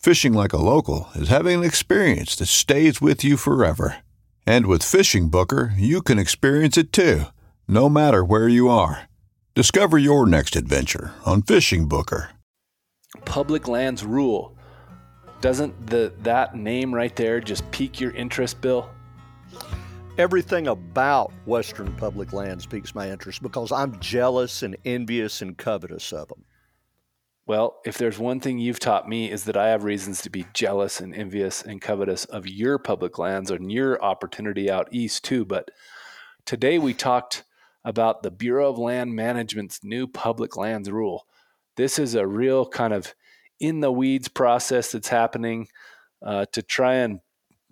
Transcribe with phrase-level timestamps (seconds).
[0.00, 3.98] Fishing like a local is having an experience that stays with you forever.
[4.46, 7.24] And with Fishing Booker, you can experience it too,
[7.68, 9.10] no matter where you are.
[9.54, 12.30] Discover your next adventure on Fishing Booker.
[13.26, 14.56] Public lands rule.
[15.42, 18.88] Doesn't the that name right there just pique your interest, Bill?
[20.16, 26.10] Everything about Western public lands piques my interest because I'm jealous and envious and covetous
[26.14, 26.42] of them.
[27.50, 30.46] Well, if there's one thing you've taught me is that I have reasons to be
[30.54, 35.44] jealous and envious and covetous of your public lands and your opportunity out east too.
[35.44, 35.72] But
[36.46, 37.42] today we talked
[37.84, 41.26] about the Bureau of Land Management's new public lands rule.
[41.76, 43.16] This is a real kind of
[43.58, 45.66] in the weeds process that's happening
[46.24, 47.18] uh, to try and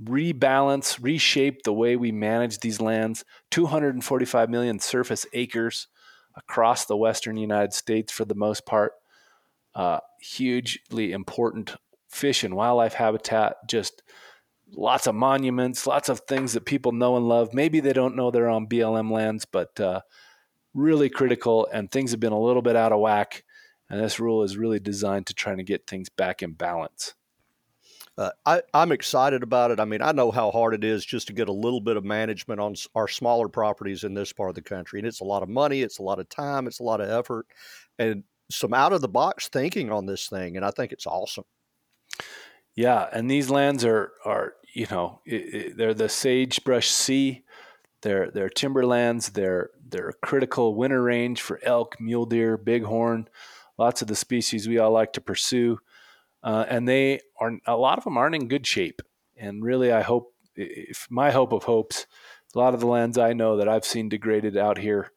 [0.02, 3.24] rebalance, reshape the way we manage these lands.
[3.52, 5.86] 245 million surface acres
[6.34, 8.94] across the western United States for the most part.
[9.78, 11.76] Uh, hugely important
[12.08, 14.02] fish and wildlife habitat, just
[14.72, 17.54] lots of monuments, lots of things that people know and love.
[17.54, 20.00] Maybe they don't know they're on BLM lands, but uh,
[20.74, 23.44] really critical, and things have been a little bit out of whack.
[23.88, 27.14] And this rule is really designed to try to get things back in balance.
[28.18, 29.78] Uh, I, I'm excited about it.
[29.78, 32.04] I mean, I know how hard it is just to get a little bit of
[32.04, 34.98] management on our smaller properties in this part of the country.
[34.98, 37.08] And it's a lot of money, it's a lot of time, it's a lot of
[37.08, 37.46] effort,
[37.96, 40.56] and some out of the box thinking on this thing.
[40.56, 41.44] And I think it's awesome.
[42.74, 43.08] Yeah.
[43.12, 47.44] And these lands are, are you know, it, it, they're the sagebrush sea.
[48.02, 49.30] They're, they're timberlands.
[49.30, 53.28] They're, they're a critical winter range for elk, mule deer, bighorn,
[53.76, 55.78] lots of the species we all like to pursue.
[56.42, 59.02] Uh, and they are a lot of them aren't in good shape.
[59.36, 62.06] And really, I hope, if my hope of hopes,
[62.54, 65.12] a lot of the lands I know that I've seen degraded out here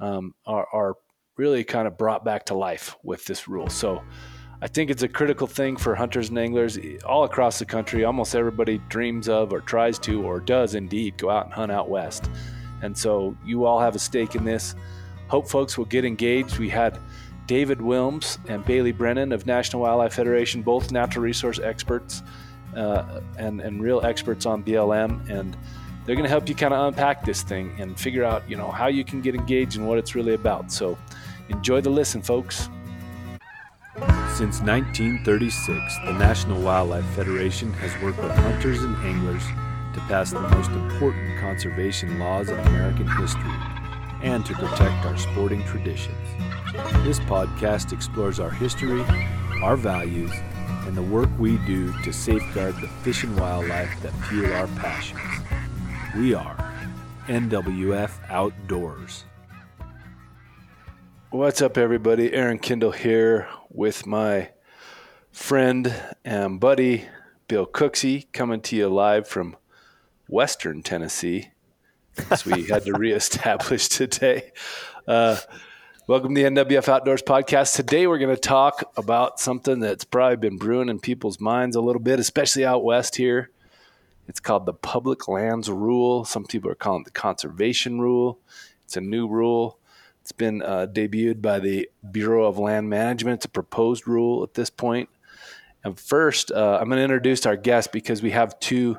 [0.00, 0.94] um, are, are
[1.36, 3.68] really kind of brought back to life with this rule.
[3.68, 4.02] So
[4.62, 8.04] I think it's a critical thing for hunters and anglers all across the country.
[8.04, 11.90] Almost everybody dreams of, or tries to, or does indeed go out and hunt out
[11.90, 12.30] west.
[12.82, 14.74] And so you all have a stake in this.
[15.28, 16.58] Hope folks will get engaged.
[16.58, 16.98] We had
[17.46, 22.22] David Willms and Bailey Brennan of National Wildlife Federation, both natural resource experts
[22.74, 25.28] uh, and, and real experts on BLM.
[25.28, 25.56] And
[26.04, 28.70] they're going to help you kind of unpack this thing and figure out, you know,
[28.70, 30.70] how you can get engaged and what it's really about.
[30.72, 30.96] So
[31.48, 32.68] enjoy the listen, folks.
[34.36, 39.42] Since 1936, the National Wildlife Federation has worked with hunters and anglers
[39.94, 43.54] to pass the most important conservation laws in American history
[44.22, 46.16] and to protect our sporting traditions.
[47.04, 49.02] This podcast explores our history,
[49.62, 50.32] our values,
[50.86, 55.20] and the work we do to safeguard the fish and wildlife that fuel our passions.
[56.14, 56.56] We are
[57.26, 59.24] NWF Outdoors.
[61.36, 62.32] What's up, everybody?
[62.32, 64.52] Aaron Kindle here with my
[65.30, 65.94] friend
[66.24, 67.08] and buddy
[67.46, 69.54] Bill Cooksey coming to you live from
[70.28, 71.50] Western Tennessee.
[72.30, 74.50] As we had to reestablish today.
[75.06, 75.36] Uh,
[76.06, 77.76] welcome to the NWF Outdoors podcast.
[77.76, 81.82] Today we're going to talk about something that's probably been brewing in people's minds a
[81.82, 83.50] little bit, especially out west here.
[84.26, 86.24] It's called the Public Lands Rule.
[86.24, 88.38] Some people are calling it the Conservation Rule.
[88.86, 89.78] It's a new rule
[90.26, 93.36] it's been uh, debuted by the Bureau of Land Management.
[93.36, 95.08] It's a proposed rule at this point.
[95.84, 98.96] And first, uh, I'm going to introduce our guest because we have two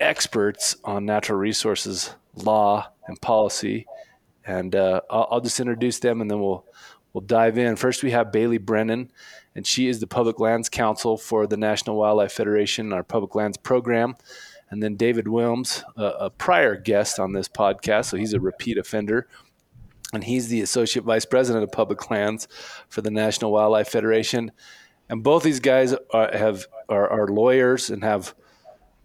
[0.00, 3.86] experts on natural resources law, and policy.
[4.44, 6.66] And uh, I'll, I'll, just introduce them, and then we'll
[7.14, 7.76] we'll dive in.
[7.76, 9.10] First, we have Bailey Brennan,
[9.54, 13.56] and she is the Public Lands Counsel for the National Wildlife Federation, our Public Lands
[13.56, 14.14] program.
[14.68, 19.26] And then David Willms, a prior guest on this podcast, so he's a repeat offender
[20.12, 22.48] and he's the associate vice president of public lands
[22.88, 24.52] for the National Wildlife Federation.
[25.08, 28.34] And both these guys are, have are, are lawyers and have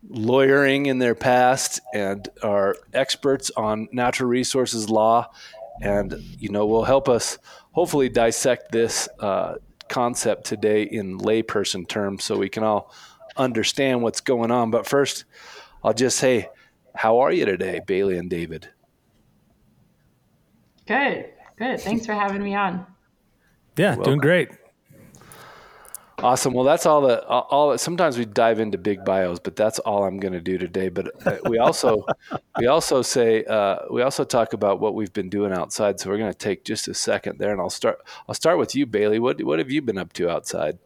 [0.09, 5.31] lawyering in their past and are experts on natural resources law,
[5.81, 7.37] and you know will help us
[7.71, 9.55] hopefully dissect this uh,
[9.89, 12.93] concept today in layperson terms so we can all
[13.37, 14.71] understand what's going on.
[14.71, 15.25] But first,
[15.83, 16.49] I'll just say,
[16.95, 18.69] how are you today, Bailey and David?
[20.87, 21.25] Good,
[21.57, 21.81] good.
[21.81, 22.85] Thanks for having me on.
[23.77, 24.49] Yeah, doing great.
[26.19, 26.53] Awesome.
[26.53, 27.77] Well, that's all the all.
[27.77, 30.87] Sometimes we dive into big bios, but that's all I'm going to do today.
[30.87, 32.05] But uh, we also
[32.57, 35.99] we also say uh, we also talk about what we've been doing outside.
[35.99, 37.99] So we're going to take just a second there, and I'll start.
[38.29, 39.19] I'll start with you, Bailey.
[39.19, 40.79] What what have you been up to outside?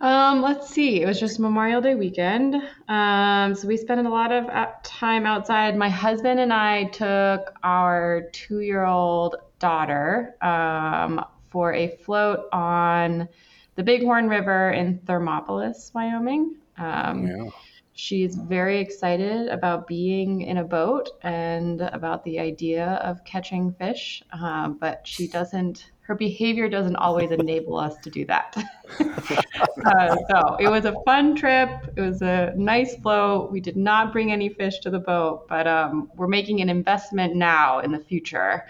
[0.00, 1.00] Um, let's see.
[1.00, 2.56] It was just Memorial Day weekend.
[2.88, 5.76] Um, so we spent a lot of uh, time outside.
[5.76, 13.28] My husband and I took our two year old daughter um, for a float on
[13.76, 16.56] the Bighorn River in Thermopolis, Wyoming.
[16.76, 17.50] Um, yeah.
[17.94, 24.22] She's very excited about being in a boat and about the idea of catching fish,
[24.34, 28.56] uh, but she doesn't her behavior doesn't always enable us to do that.
[29.00, 31.68] uh, so it was a fun trip.
[31.96, 33.50] It was a nice float.
[33.50, 37.34] We did not bring any fish to the boat, but um, we're making an investment
[37.34, 38.66] now in the future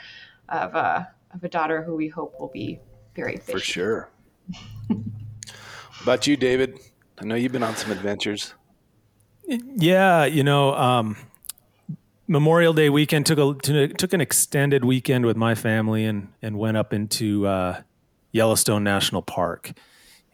[0.49, 1.05] of, uh,
[1.35, 2.81] of a daughter who we hope will be
[3.15, 3.53] very fishy.
[3.53, 4.09] For sure.
[6.03, 6.79] about you, David?
[7.19, 8.55] I know you've been on some adventures.
[9.47, 11.19] Yeah, you know, um,
[12.28, 13.55] Memorial Day weekend took a
[13.88, 17.82] took an extended weekend with my family and and went up into uh,
[18.32, 19.73] Yellowstone National Park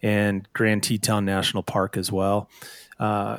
[0.02, 2.48] and Grand Teton National Park as well.
[2.98, 3.38] Uh,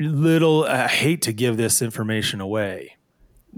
[0.00, 2.96] little, I hate to give this information away,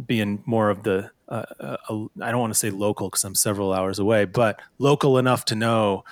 [0.07, 1.77] being more of the uh, uh
[2.21, 5.55] I don't want to say local because I'm several hours away, but local enough to
[5.55, 6.05] know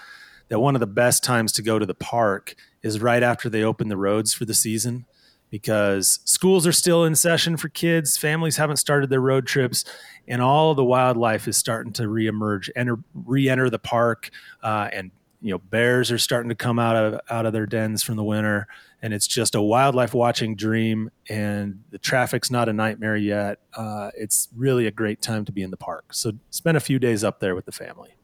[0.49, 3.65] that one of the best times to go to the park is right after they
[3.65, 5.07] open the roads for the season
[5.55, 9.85] because schools are still in session for kids, families haven't started their road trips,
[10.27, 14.31] and all the wildlife is starting to reemerge, enter, re-enter the park,
[14.65, 18.03] uh, and you know bears are starting to come out of out of their dens
[18.03, 18.67] from the winter,
[19.01, 21.09] and it's just a wildlife watching dream.
[21.31, 23.61] And the traffic's not a nightmare yet.
[23.77, 26.07] Uh, it's really a great time to be in the park.
[26.15, 28.17] So spend a few days up there with the family.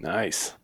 [0.00, 0.54] Nice.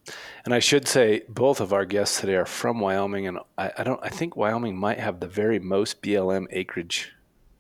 [0.45, 3.85] And I should say both of our guests today are from Wyoming, and I, I
[3.85, 4.01] don't.
[4.03, 7.13] I think Wyoming might have the very most BLM acreage,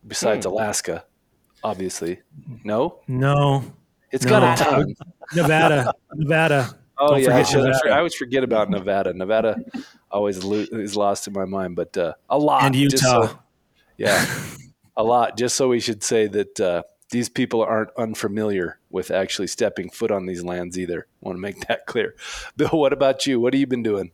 [0.07, 0.53] besides hmm.
[0.53, 1.05] Alaska.
[1.65, 2.21] Obviously,
[2.65, 3.65] no, no,
[4.11, 4.31] it's no.
[4.31, 4.95] got a ton.
[5.35, 6.79] Nevada, Nevada.
[6.99, 7.73] Oh don't yeah, I, should.
[7.87, 9.13] I always forget about Nevada.
[9.15, 9.57] Nevada
[10.11, 12.65] always lo- is lost in my mind, but uh, a lot.
[12.65, 13.29] And Utah.
[13.29, 13.39] So,
[13.97, 14.27] yeah,
[14.97, 15.39] a lot.
[15.39, 20.11] Just so we should say that uh, these people aren't unfamiliar with actually stepping foot
[20.11, 21.07] on these lands either.
[21.23, 22.17] I want to make that clear.
[22.57, 23.39] Bill, what about you?
[23.39, 24.11] What have you been doing?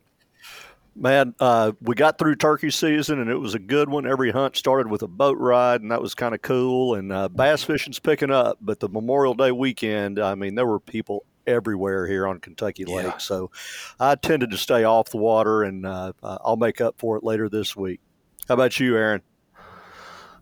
[0.95, 4.05] Man, uh, we got through turkey season and it was a good one.
[4.05, 6.97] Every hunt started with a boat ride, and that was kind of cool.
[6.97, 10.81] And uh, bass fishing's picking up, but the Memorial Day weekend, I mean, there were
[10.81, 13.07] people everywhere here on Kentucky Lake.
[13.07, 13.19] Yeah.
[13.19, 13.53] So
[14.01, 17.49] I tended to stay off the water, and uh, I'll make up for it later
[17.49, 18.01] this week.
[18.49, 19.23] How about you, Aaron?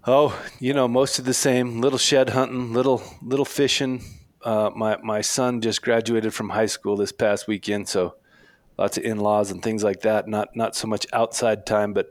[0.09, 1.81] Oh, you know, most of the same.
[1.81, 4.05] Little shed hunting, little little fishing.
[4.41, 8.15] Uh, my my son just graduated from high school this past weekend, so
[8.79, 10.29] lots of in-laws and things like that.
[10.29, 12.11] Not not so much outside time, but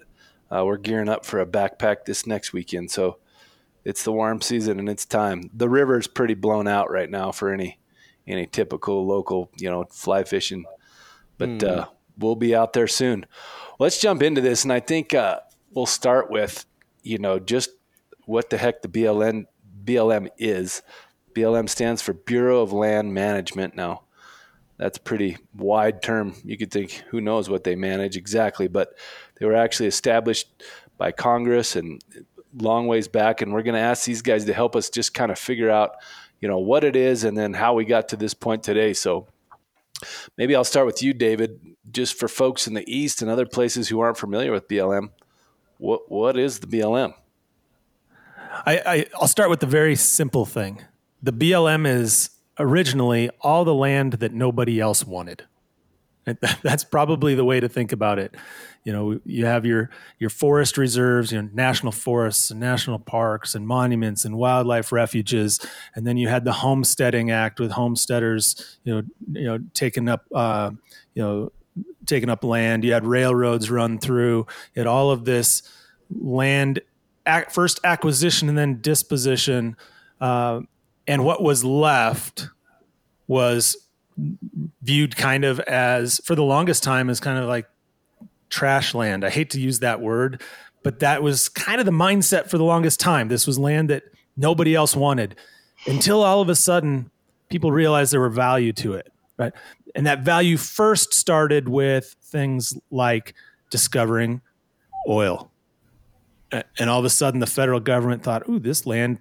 [0.51, 2.91] uh, we're gearing up for a backpack this next weekend.
[2.91, 3.17] So
[3.85, 5.49] it's the warm season and it's time.
[5.53, 7.79] The river is pretty blown out right now for any
[8.27, 10.65] any typical local, you know, fly fishing.
[11.37, 11.63] But mm.
[11.63, 11.85] uh,
[12.17, 13.25] we'll be out there soon.
[13.79, 15.39] Let's jump into this, and I think uh,
[15.71, 16.65] we'll start with
[17.01, 17.69] you know just
[18.25, 19.46] what the heck the BLM
[19.84, 20.82] BLM is.
[21.34, 23.75] BLM stands for Bureau of Land Management.
[23.75, 24.03] Now,
[24.77, 26.36] that's a pretty wide term.
[26.44, 28.98] You could think, who knows what they manage exactly, but
[29.39, 30.48] they were actually established
[30.98, 32.01] by Congress and
[32.58, 33.41] long ways back.
[33.41, 35.96] And we're going to ask these guys to help us just kind of figure out,
[36.41, 38.94] you know, what it is and then how we got to this point today.
[38.94, 39.27] So
[40.38, 41.60] maybe I'll start with you, David,
[41.91, 45.10] just for folks in the East and other places who aren't familiar with BLM.
[45.77, 47.13] What what is the BLM?
[48.65, 50.83] I, I I'll start with the very simple thing.
[51.21, 55.43] The BLM is originally all the land that nobody else wanted.
[56.63, 58.33] That's probably the way to think about it.
[58.83, 63.55] You know, you have your your forest reserves, you know, national forests and national parks
[63.55, 65.59] and monuments and wildlife refuges,
[65.95, 70.25] and then you had the Homesteading Act with homesteaders, you know, you know, taking up,
[70.33, 70.71] uh,
[71.13, 71.51] you know,
[72.05, 72.83] taking up land.
[72.83, 74.47] You had railroads run through.
[74.74, 75.62] You had all of this
[76.09, 76.81] land,
[77.50, 79.75] first acquisition and then disposition,
[80.22, 80.62] uh,
[81.08, 82.50] and what was left
[83.27, 83.75] was
[84.82, 87.67] viewed kind of as for the longest time as kind of like
[88.50, 89.25] trash land.
[89.25, 90.41] I hate to use that word,
[90.84, 93.27] but that was kind of the mindset for the longest time.
[93.27, 94.03] This was land that
[94.38, 95.36] nobody else wanted
[95.88, 97.10] until all of a sudden
[97.50, 99.53] people realized there were value to it, right?
[99.94, 103.34] And that value first started with things like
[103.70, 104.41] discovering
[105.08, 105.51] oil.
[106.51, 109.19] And all of a sudden the federal government thought, "Ooh, this land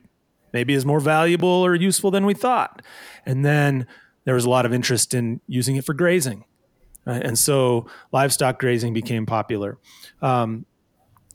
[0.52, 2.82] maybe is more valuable or useful than we thought."
[3.26, 3.86] And then
[4.24, 6.44] there was a lot of interest in using it for grazing.
[7.06, 7.22] Right?
[7.22, 9.78] And so livestock grazing became popular.
[10.22, 10.64] Um,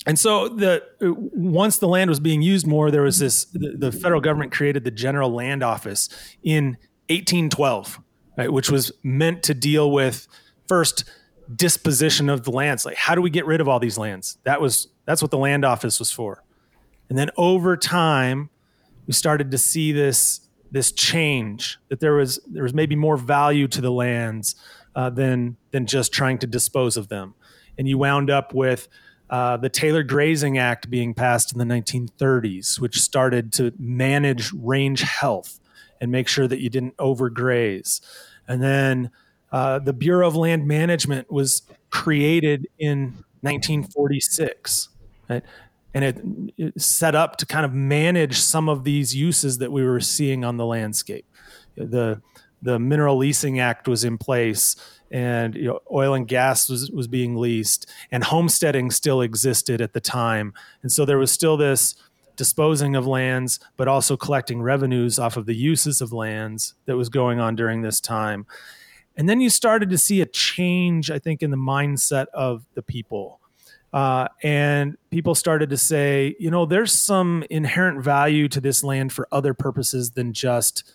[0.07, 3.91] and so the once the land was being used more, there was this the, the
[3.91, 6.09] federal government created the General Land Office
[6.41, 6.77] in
[7.09, 7.99] 1812,
[8.37, 10.27] right, which was meant to deal with
[10.67, 11.03] first
[11.53, 12.85] disposition of the lands.
[12.85, 14.37] Like how do we get rid of all these lands?
[14.43, 16.43] That was that's what the land office was for.
[17.09, 18.51] And then over time,
[19.07, 23.67] we started to see this this change that there was there was maybe more value
[23.69, 24.53] to the lands
[24.95, 27.33] uh, than than just trying to dispose of them,
[27.75, 28.87] and you wound up with
[29.31, 35.01] uh, the Taylor Grazing Act being passed in the 1930s, which started to manage range
[35.01, 35.59] health
[35.99, 37.99] and make sure that you didn't overgraze,
[38.47, 39.09] and then
[39.51, 44.89] uh, the Bureau of Land Management was created in 1946.
[45.29, 45.43] Right?
[45.93, 49.99] and it, set up to kind of manage some of these uses that we were
[49.99, 51.25] seeing on the landscape.
[51.75, 52.21] The
[52.61, 54.75] the Mineral Leasing Act was in place,
[55.11, 59.93] and you know, oil and gas was was being leased, and homesteading still existed at
[59.93, 61.95] the time, and so there was still this
[62.35, 67.09] disposing of lands, but also collecting revenues off of the uses of lands that was
[67.09, 68.45] going on during this time.
[69.17, 72.81] And then you started to see a change, I think, in the mindset of the
[72.81, 73.41] people
[73.91, 79.11] uh, and people started to say, you know, there's some inherent value to this land
[79.11, 80.93] for other purposes than just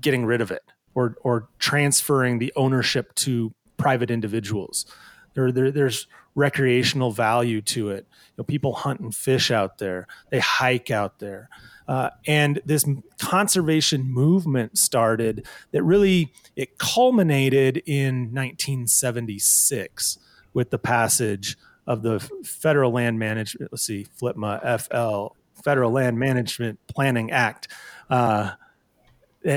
[0.00, 0.62] getting rid of it
[0.94, 4.86] or or transferring the ownership to private individuals.
[5.34, 8.06] There, there there's recreational value to it.
[8.10, 10.06] You know, people hunt and fish out there.
[10.30, 11.48] They hike out there.
[11.88, 12.86] Uh, and this
[13.20, 20.18] conservation movement started that really it culminated in 1976
[20.54, 26.78] with the passage of the Federal Land Management, let's see, FLPMA, FL, Federal Land Management
[26.86, 27.68] Planning Act.
[28.08, 28.52] Uh,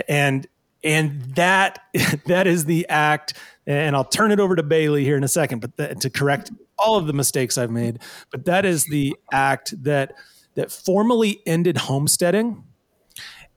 [0.08, 0.48] and
[0.84, 1.80] and that
[2.26, 3.34] that is the act
[3.68, 6.98] and I'll turn it over to Bailey here in a second but to correct all
[6.98, 8.00] of the mistakes I've made
[8.32, 10.14] but that is the act that
[10.56, 12.64] that formally ended homesteading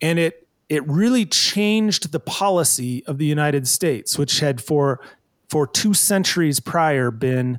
[0.01, 5.01] and it it really changed the policy of the United States which had for
[5.49, 7.59] for two centuries prior been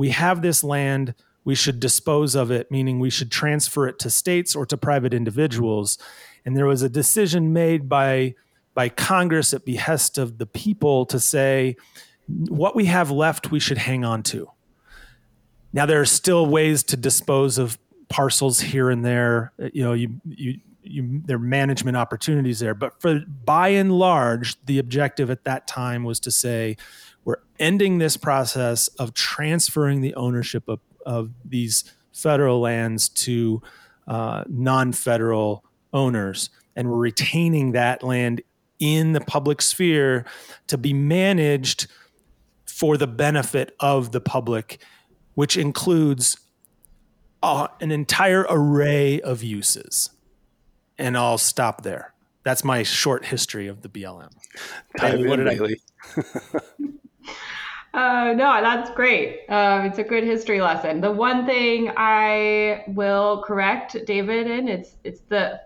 [0.00, 1.14] we have this land,
[1.44, 5.12] we should dispose of it, meaning we should transfer it to states or to private
[5.12, 5.98] individuals.
[6.46, 8.34] And there was a decision made by,
[8.72, 11.76] by Congress at behest of the people to say,
[12.48, 14.50] what we have left, we should hang on to.
[15.74, 17.78] Now, there are still ways to dispose of
[18.08, 19.52] parcels here and there.
[19.58, 22.72] You know, you, you, you, there are management opportunities there.
[22.72, 26.78] But for by and large, the objective at that time was to say,
[27.24, 33.62] we're ending this process of transferring the ownership of, of these federal lands to
[34.06, 36.50] uh, non federal owners.
[36.76, 38.42] And we're retaining that land
[38.78, 40.24] in the public sphere
[40.66, 41.86] to be managed
[42.64, 44.82] for the benefit of the public,
[45.34, 46.38] which includes
[47.42, 50.10] uh, an entire array of uses.
[50.98, 52.14] And I'll stop there.
[52.42, 54.30] That's my short history of the BLM.
[54.98, 55.74] Tyler, what did I?
[57.92, 59.40] Uh, no, that's great.
[59.48, 61.00] Um, it's a good history lesson.
[61.00, 65.60] The one thing I will correct David in it's it's the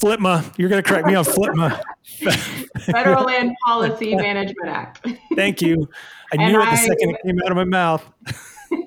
[0.00, 0.58] FLPMA.
[0.58, 1.80] You're going to correct me on FLPMA.
[2.80, 5.06] Federal Land Policy Management Act.
[5.36, 5.88] Thank you.
[6.32, 8.10] I knew it the I, second it came out of my mouth.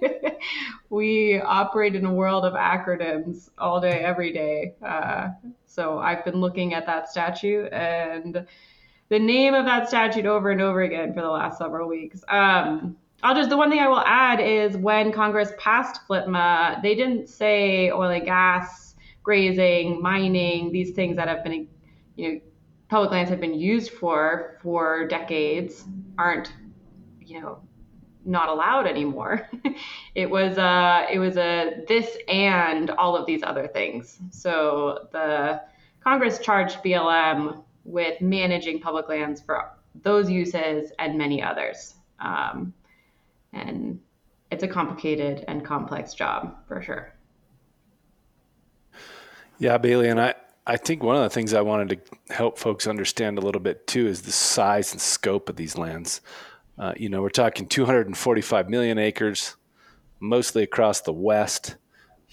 [0.90, 4.74] we operate in a world of acronyms all day, every day.
[4.82, 5.30] Uh,
[5.66, 8.46] so I've been looking at that statute and
[9.14, 12.24] the name of that statute over and over again for the last several weeks.
[12.30, 16.96] Um, I'll just the one thing I will add is when Congress passed FLPMA, they
[16.96, 21.68] didn't say oil and gas, grazing, mining, these things that have been,
[22.16, 22.40] you know,
[22.90, 25.86] public lands have been used for for decades
[26.18, 26.52] aren't
[27.22, 27.62] you know,
[28.26, 29.48] not allowed anymore.
[30.16, 34.18] it was a it was a this and all of these other things.
[34.32, 35.62] So the
[36.04, 39.72] Congress charged BLM with managing public lands for
[40.02, 41.96] those uses and many others.
[42.20, 42.74] Um,
[43.52, 44.00] and
[44.52, 47.14] it's a complicated and complex job for sure.
[49.60, 50.36] Yeah, Bailey, and I,
[50.66, 53.86] I think one of the things I wanted to help folks understand a little bit
[53.88, 56.22] too is the size and scope of these lands.
[56.78, 59.56] Uh, you know, we're talking 245 million acres,
[60.20, 61.76] mostly across the West.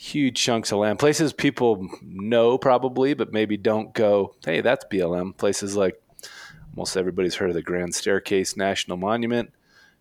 [0.01, 4.35] Huge chunks of land, places people know probably, but maybe don't go.
[4.45, 5.37] Hey, that's BLM.
[5.37, 6.01] Places like
[6.75, 9.53] almost everybody's heard of the Grand Staircase National Monument,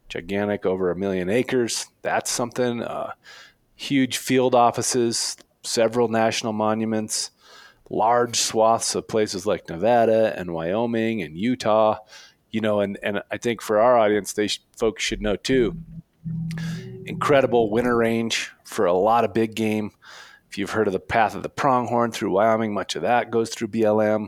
[0.07, 1.87] gigantic, over a million acres.
[2.01, 2.81] That's something.
[2.81, 3.11] Uh,
[3.75, 7.31] huge field offices, several national monuments,
[7.89, 11.97] large swaths of places like Nevada and Wyoming and Utah
[12.51, 15.77] you know, and, and I think for our audience, they sh- folks should know too.
[17.09, 19.91] Incredible winter range for a lot of big game.
[20.47, 23.49] If you've heard of the path of the pronghorn through Wyoming, much of that goes
[23.49, 24.27] through BLM.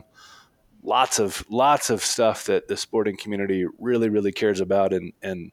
[0.82, 5.52] Lots of lots of stuff that the sporting community really really cares about and and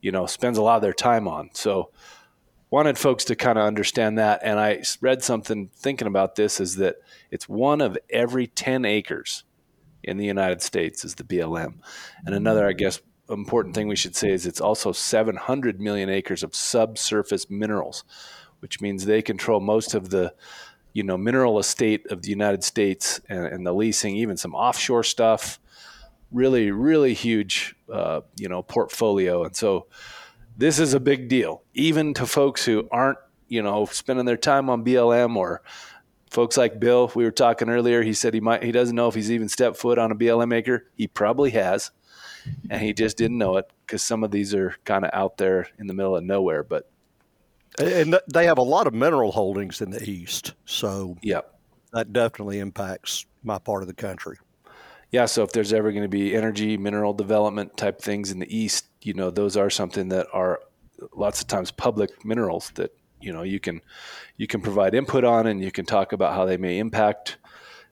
[0.00, 1.50] you know spends a lot of their time on.
[1.52, 1.90] So
[2.70, 4.40] wanted folks to kind of understand that.
[4.42, 6.96] And I read something thinking about this is that
[7.30, 9.44] it's one of every 10 acres
[10.02, 11.74] in the United States is the BLM.
[12.24, 16.42] And another, I guess, important thing we should say is it's also 700 million acres
[16.42, 18.04] of subsurface minerals,
[18.60, 20.34] which means they control most of the
[20.92, 25.04] you know mineral estate of the United States and, and the leasing, even some offshore
[25.04, 25.60] stuff.
[26.32, 29.42] Really, really huge, uh, you know, portfolio.
[29.42, 29.86] And so
[30.56, 33.18] this is a big deal, even to folks who aren't,
[33.48, 35.62] you know, spending their time on BLM or
[36.30, 38.02] folks like Bill, we were talking earlier.
[38.02, 40.54] He said he might he doesn't know if he's even stepped foot on a BLM
[40.54, 40.86] acre.
[40.96, 41.90] He probably has,
[42.70, 45.68] and he just didn't know it because some of these are kind of out there
[45.78, 46.62] in the middle of nowhere.
[46.62, 46.90] But
[47.78, 51.40] and they have a lot of mineral holdings in the east, so yeah,
[51.92, 54.36] that definitely impacts my part of the country.
[55.10, 58.56] Yeah, so if there's ever going to be energy, mineral development type things in the
[58.56, 60.60] east, you know, those are something that are
[61.14, 63.80] lots of times public minerals that you know you can
[64.36, 67.38] you can provide input on and you can talk about how they may impact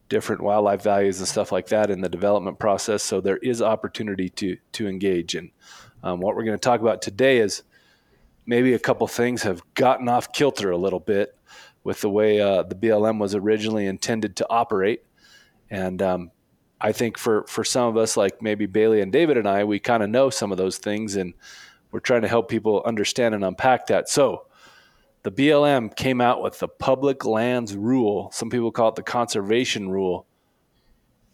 [0.08, 3.02] different wildlife values and stuff like that in the development process.
[3.02, 5.34] So there is opportunity to to engage.
[5.34, 5.50] And
[6.02, 7.62] um, what we're going to talk about today is
[8.46, 11.36] maybe a couple things have gotten off kilter a little bit
[11.84, 15.02] with the way uh, the BLM was originally intended to operate.
[15.70, 16.30] And um,
[16.80, 19.78] I think for for some of us, like maybe Bailey and David and I, we
[19.78, 21.34] kind of know some of those things, and
[21.90, 24.08] we're trying to help people understand and unpack that.
[24.08, 24.46] So
[25.22, 28.30] the BLM came out with the public lands rule.
[28.32, 30.26] Some people call it the conservation rule.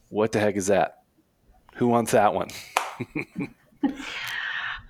[0.09, 1.03] What the heck is that?
[1.77, 2.49] Who wants that one?
[3.85, 3.99] um,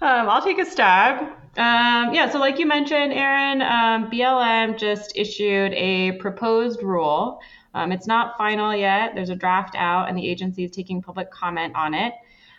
[0.00, 1.22] I'll take a stab.
[1.56, 7.40] Um, yeah, so like you mentioned, Aaron, um, BLM just issued a proposed rule.
[7.74, 9.14] Um, it's not final yet.
[9.14, 12.14] There's a draft out, and the agency is taking public comment on it.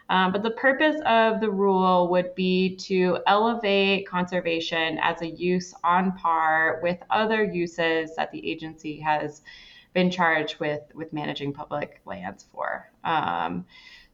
[0.09, 5.73] Um, but the purpose of the rule would be to elevate conservation as a use
[5.83, 9.41] on par with other uses that the agency has
[9.93, 12.91] been charged with with managing public lands for.
[13.03, 13.65] Um,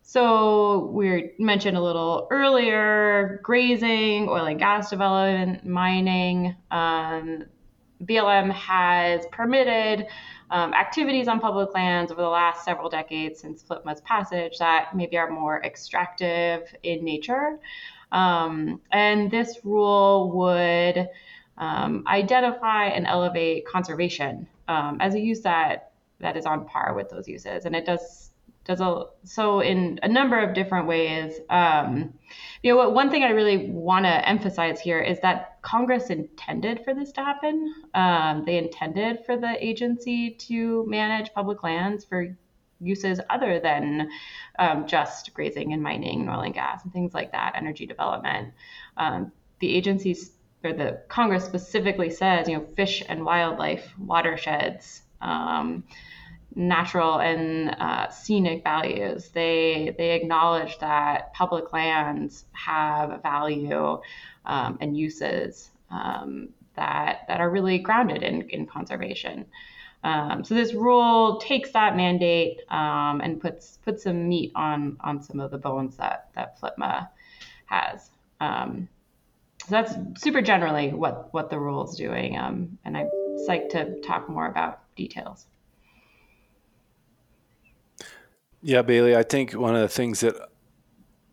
[0.02, 6.56] so we mentioned a little earlier grazing, oil and gas development, mining.
[6.70, 7.46] Um,
[8.04, 10.08] BLM has permitted
[10.52, 15.18] um, activities on public lands over the last several decades since FLPMA's passage that maybe
[15.18, 17.58] are more extractive in nature.
[18.12, 21.10] Um, and this rule would
[21.58, 27.10] um, identify and elevate conservation um, as a use that that is on par with
[27.10, 28.32] those uses, and it does
[28.64, 31.40] does a, so in a number of different ways.
[31.50, 32.14] Um,
[32.62, 36.94] you know, one thing I really want to emphasize here is that Congress intended for
[36.94, 37.74] this to happen.
[37.94, 42.36] Um, they intended for the agency to manage public lands for
[42.80, 44.10] uses other than
[44.58, 48.54] um, just grazing and mining oil and gas and things like that, energy development.
[48.98, 50.32] Um, the agencies
[50.64, 55.02] or the Congress specifically says, you know, fish and wildlife watersheds.
[55.22, 55.84] Um,
[56.56, 59.30] natural and uh, scenic values.
[59.30, 64.00] They they acknowledge that public lands have value
[64.46, 69.46] um, and uses um, that that are really grounded in, in conservation.
[70.04, 75.22] Um, so this rule takes that mandate um, and puts puts some meat on on
[75.22, 77.08] some of the bones that that FLPMA
[77.66, 78.10] has.
[78.40, 78.90] Um,
[79.60, 83.10] so that's super generally what what the rule is doing, um, and I'm
[83.48, 85.46] psyched to talk more about details.
[88.64, 90.36] Yeah, Bailey, I think one of the things that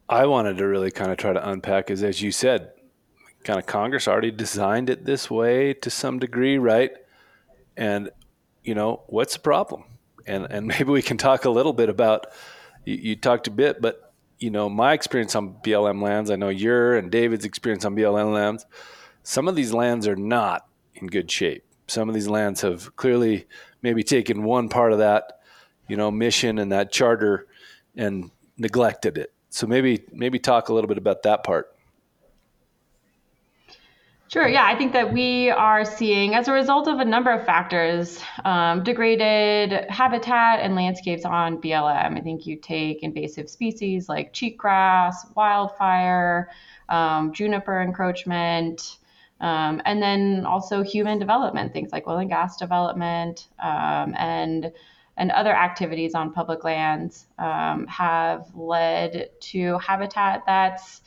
[0.08, 2.72] I wanted to really kind of try to unpack is, as you said,
[3.44, 6.90] kind of Congress already designed it this way to some degree, right?
[7.76, 8.10] And
[8.64, 9.84] you know, what's the problem?
[10.26, 12.26] And and maybe we can talk a little bit about.
[12.84, 16.30] You, you talked a bit, but you know, my experience on BLM lands.
[16.30, 18.64] I know your and David's experience on BLM lands.
[19.22, 21.64] Some of these lands are not in good shape.
[21.88, 23.46] Some of these lands have clearly
[23.82, 25.37] maybe taken one part of that,
[25.88, 27.46] you know, mission and that charter
[27.96, 29.32] and neglected it.
[29.50, 31.74] So maybe maybe talk a little bit about that part.
[34.30, 34.46] Sure.
[34.46, 38.20] Yeah, I think that we are seeing, as a result of a number of factors,
[38.44, 42.18] um, degraded habitat and landscapes on BLM.
[42.18, 46.50] I think you take invasive species like cheatgrass, wildfire,
[46.90, 48.98] um, juniper encroachment,
[49.40, 54.72] um, and then also human development, things like oil and gas development, um, and
[55.18, 61.02] and other activities on public lands um, have led to habitat that's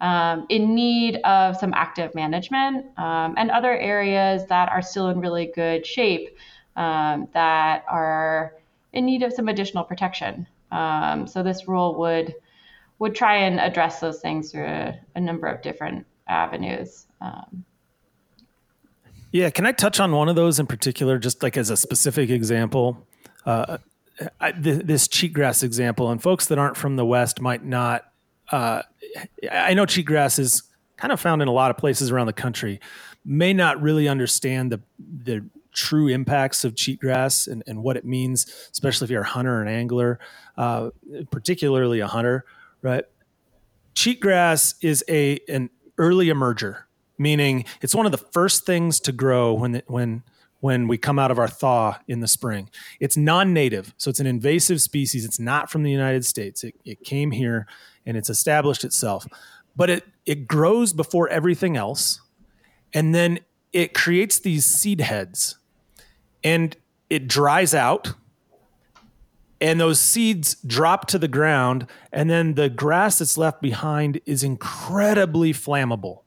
[0.00, 5.20] um, in need of some active management um, and other areas that are still in
[5.20, 6.36] really good shape
[6.76, 8.54] um, that are
[8.92, 10.46] in need of some additional protection.
[10.70, 12.34] Um, so this rule would
[12.98, 17.06] would try and address those things through a, a number of different avenues.
[17.20, 17.64] Um.
[19.32, 22.30] yeah, can I touch on one of those in particular, just like as a specific
[22.30, 23.06] example?
[23.46, 23.78] Uh,
[24.40, 28.04] I, th- this cheatgrass example, and folks that aren't from the West might not
[28.50, 28.82] uh,
[29.50, 30.62] I know cheatgrass is
[30.96, 32.80] kind of found in a lot of places around the country,
[33.24, 38.46] may not really understand the the true impacts of cheatgrass and, and what it means,
[38.72, 40.18] especially if you're a hunter or an angler,
[40.56, 40.88] uh,
[41.30, 42.46] particularly a hunter,
[42.80, 43.04] right?
[43.94, 46.84] Cheatgrass is a an early emerger,
[47.18, 50.22] meaning it's one of the first things to grow when the, when
[50.60, 52.70] when we come out of our thaw in the spring.
[52.98, 55.24] It's non-native, so it's an invasive species.
[55.24, 56.64] It's not from the United States.
[56.64, 57.66] It, it came here
[58.04, 59.26] and it's established itself.
[59.74, 62.20] But it it grows before everything else,
[62.92, 63.40] and then
[63.72, 65.58] it creates these seed heads,
[66.42, 66.76] and
[67.10, 68.14] it dries out,
[69.60, 74.42] and those seeds drop to the ground, and then the grass that's left behind is
[74.42, 76.22] incredibly flammable.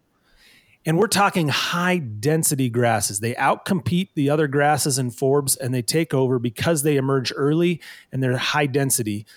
[0.89, 3.19] And we're talking high density grasses.
[3.19, 7.79] They outcompete the other grasses and forbs and they take over because they emerge early
[8.11, 9.27] and they're high density.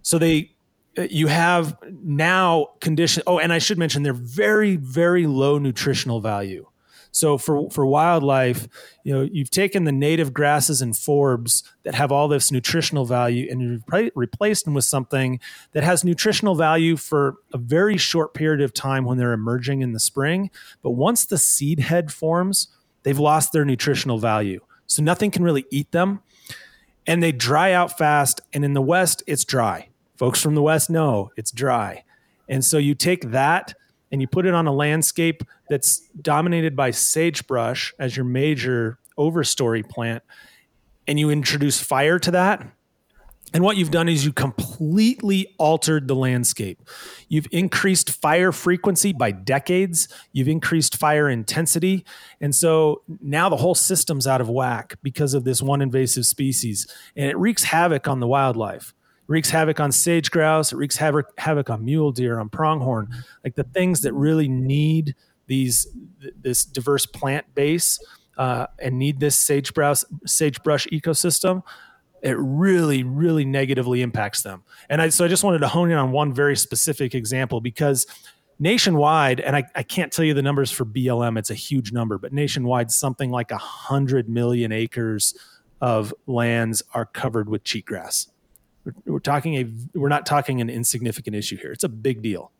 [0.00, 0.52] So they
[0.96, 6.20] uh, you have now condition oh and i should mention they're very very low nutritional
[6.20, 6.64] value
[7.14, 8.66] so for for wildlife
[9.04, 13.46] you know you've taken the native grasses and forbs that have all this nutritional value
[13.48, 15.38] and you've replaced them with something
[15.72, 19.92] that has nutritional value for a very short period of time when they're emerging in
[19.92, 20.50] the spring.
[20.82, 22.68] But once the seed head forms
[23.04, 24.60] they've lost their nutritional value.
[24.86, 26.20] So nothing can really eat them.
[27.06, 28.40] And they dry out fast.
[28.52, 29.88] And in the west it's dry.
[30.16, 32.04] Folks from the West know it's dry.
[32.48, 33.74] And so you take that
[34.14, 39.84] and you put it on a landscape that's dominated by sagebrush as your major overstory
[39.86, 40.22] plant,
[41.08, 42.64] and you introduce fire to that.
[43.52, 46.80] And what you've done is you completely altered the landscape.
[47.28, 50.06] You've increased fire frequency by decades.
[50.30, 52.04] You've increased fire intensity.
[52.40, 56.86] And so now the whole system's out of whack because of this one invasive species.
[57.16, 58.94] And it wreaks havoc on the wildlife
[59.26, 60.72] wreaks havoc on sage grouse.
[60.72, 63.08] It wreaks havoc, havoc on mule deer, on pronghorn,
[63.42, 65.14] like the things that really need
[65.46, 65.86] these
[66.40, 67.98] this diverse plant base
[68.38, 71.62] uh, and need this sagebrush sagebrush ecosystem.
[72.22, 74.62] It really, really negatively impacts them.
[74.88, 78.06] And I, so I just wanted to hone in on one very specific example because
[78.58, 82.16] nationwide, and I, I can't tell you the numbers for BLM, it's a huge number,
[82.16, 85.34] but nationwide, something like hundred million acres
[85.82, 88.28] of lands are covered with cheatgrass.
[88.84, 91.72] We're, we're talking a we're not talking an insignificant issue here.
[91.72, 92.52] It's a big deal.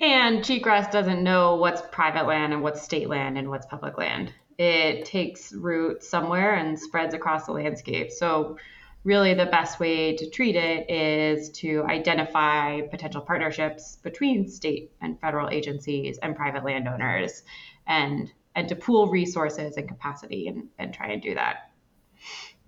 [0.00, 4.32] And cheatgrass doesn't know what's private land and what's state land and what's public land.
[4.56, 8.12] It takes root somewhere and spreads across the landscape.
[8.12, 8.58] So,
[9.04, 15.20] really, the best way to treat it is to identify potential partnerships between state and
[15.20, 17.42] federal agencies and private landowners
[17.86, 21.70] and and to pool resources and capacity and, and try and do that.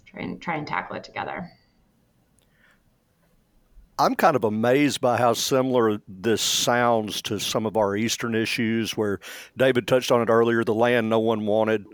[0.07, 1.51] Try and try and tackle it together.
[4.01, 8.97] I'm kind of amazed by how similar this sounds to some of our eastern issues,
[8.97, 9.21] where
[9.59, 10.65] David touched on it earlier.
[10.65, 11.85] The land no one wanted.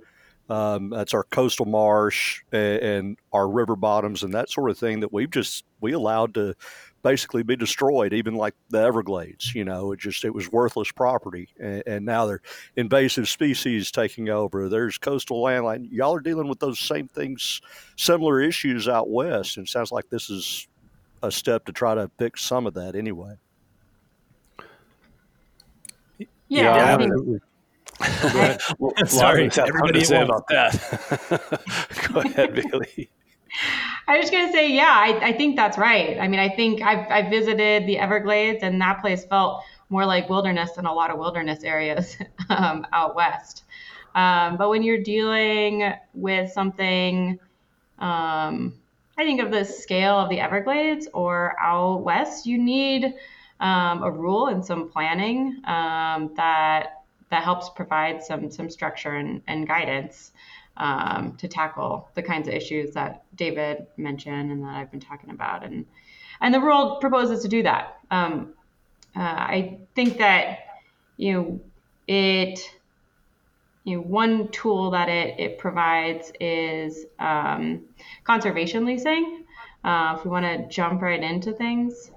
[0.49, 5.01] Um, that's our coastal marsh and, and, our river bottoms and that sort of thing
[5.01, 6.55] that we've just we allowed to
[7.03, 9.53] basically be destroyed, even like the Everglades.
[9.53, 12.43] You know, it just it was worthless property, and, and now they're
[12.77, 14.69] invasive species taking over.
[14.69, 15.65] There's coastal land.
[15.65, 17.61] Like, y'all are dealing with those same things,
[17.97, 20.69] similar issues out west, and it sounds like this is
[21.23, 23.35] a step to try to fix some of that anyway.
[26.19, 27.43] Yeah, Yeah, I I think-
[28.79, 31.63] Well, Sorry, Lawrence, I have everybody to say about that.
[32.13, 33.09] Go ahead, Bailey.
[34.09, 36.19] I was gonna say, yeah, I, I think that's right.
[36.21, 40.29] I mean, I think I've I visited the Everglades, and that place felt more like
[40.29, 42.17] wilderness than a lot of wilderness areas
[42.51, 43.65] um, out west.
[44.15, 47.39] Um, but when you're dealing with something,
[47.99, 48.75] um,
[49.19, 53.15] I think of the scale of the Everglades or out west, you need
[53.61, 59.41] um, a rule and some planning um, that that helps provide some some structure and,
[59.47, 60.33] and guidance
[60.77, 65.31] um, to tackle the kinds of issues that David mentioned and that I've been talking
[65.31, 65.65] about.
[65.65, 65.87] And
[66.41, 67.97] and the rule proposes to do that.
[68.11, 68.53] Um,
[69.17, 70.59] uh, I think that
[71.17, 71.61] you know
[72.07, 72.61] it.
[73.87, 77.85] You know, one tool that it, it provides is um,
[78.25, 79.45] conservation leasing.
[79.85, 82.11] Uh, if we want to jump right into things,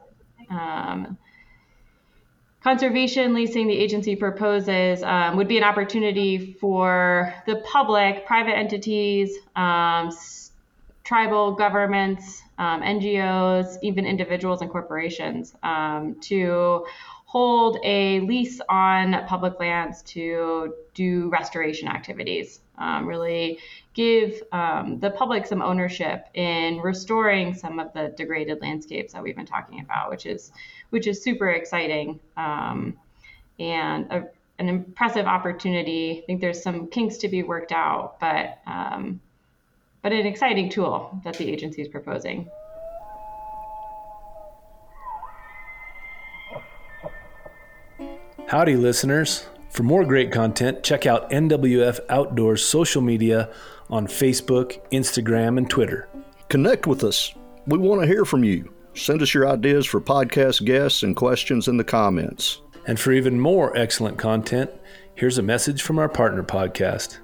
[0.50, 1.16] um,
[2.64, 9.38] conservation leasing the agency proposes um, would be an opportunity for the public, private entities,
[9.56, 10.10] um,
[11.04, 16.84] tribal governments, um, NGOs, even individuals and corporations um, to
[17.30, 22.60] hold a lease on public lands to do restoration activities.
[22.80, 23.60] Um, really
[23.94, 29.36] give um, the public some ownership in restoring some of the degraded landscapes that we've
[29.36, 30.52] been talking about, which is
[30.90, 32.98] which is super exciting um,
[33.60, 36.22] and a, an impressive opportunity.
[36.24, 39.22] I think there's some kinks to be worked out, but um,
[40.02, 42.50] but an exciting tool that the agency is proposing.
[48.50, 49.46] Howdy, listeners.
[49.70, 53.54] For more great content, check out NWF Outdoors social media
[53.92, 56.10] on Facebook, Instagram, and Twitter.
[56.48, 57.32] Connect with us.
[57.68, 58.74] We want to hear from you.
[58.96, 62.64] Send us your ideas for podcast guests and questions in the comments.
[62.88, 64.72] And for even more excellent content,
[65.14, 67.20] here's a message from our partner podcast.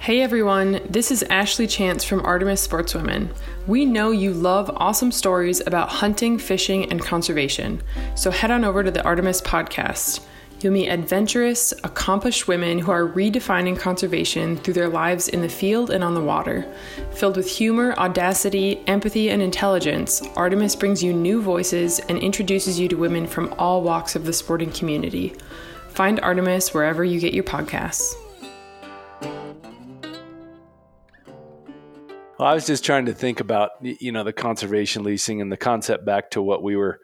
[0.00, 3.28] Hey everyone, this is Ashley Chance from Artemis Sportswomen.
[3.66, 7.82] We know you love awesome stories about hunting, fishing, and conservation,
[8.14, 10.24] so head on over to the Artemis podcast.
[10.60, 15.90] You'll meet adventurous, accomplished women who are redefining conservation through their lives in the field
[15.90, 16.66] and on the water.
[17.12, 22.88] Filled with humor, audacity, empathy, and intelligence, Artemis brings you new voices and introduces you
[22.88, 25.36] to women from all walks of the sporting community.
[25.90, 28.14] Find Artemis wherever you get your podcasts.
[32.40, 35.58] Well, I was just trying to think about you know the conservation leasing and the
[35.58, 36.98] concept back to what we were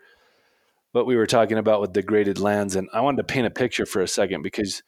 [0.92, 3.85] what we were talking about with degraded lands, and I wanted to paint a picture
[3.85, 4.83] for a second because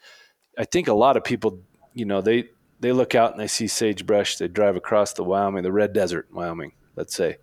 [0.56, 1.60] I think a lot of people,
[1.92, 2.48] you know, they
[2.80, 4.36] they look out and they see sagebrush.
[4.36, 7.36] They drive across the Wyoming, the Red Desert, Wyoming, let's say,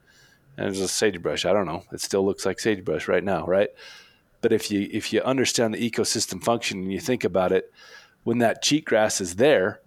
[0.58, 1.46] and there's a sagebrush.
[1.46, 1.84] I don't know.
[1.92, 3.70] It still looks like sagebrush right now, right?
[4.42, 7.72] But if you if you understand the ecosystem function and you think about it,
[8.24, 9.82] when that cheatgrass is there,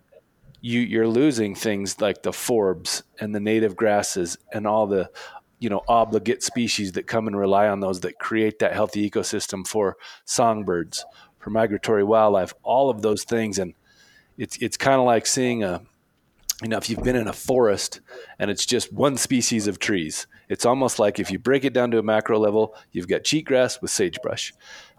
[0.61, 5.11] you you're losing things like the forbs and the native grasses and all the
[5.59, 9.67] you know obligate species that come and rely on those that create that healthy ecosystem
[9.67, 11.05] for songbirds
[11.39, 13.59] for migratory wildlife all of those things.
[13.59, 13.75] And
[14.37, 15.83] it's it's kind of like seeing a
[16.63, 18.01] you know if you've been in a forest
[18.39, 21.91] and it's just one species of trees it's almost like if you break it down
[21.91, 24.53] to a macro level you've got cheatgrass with sagebrush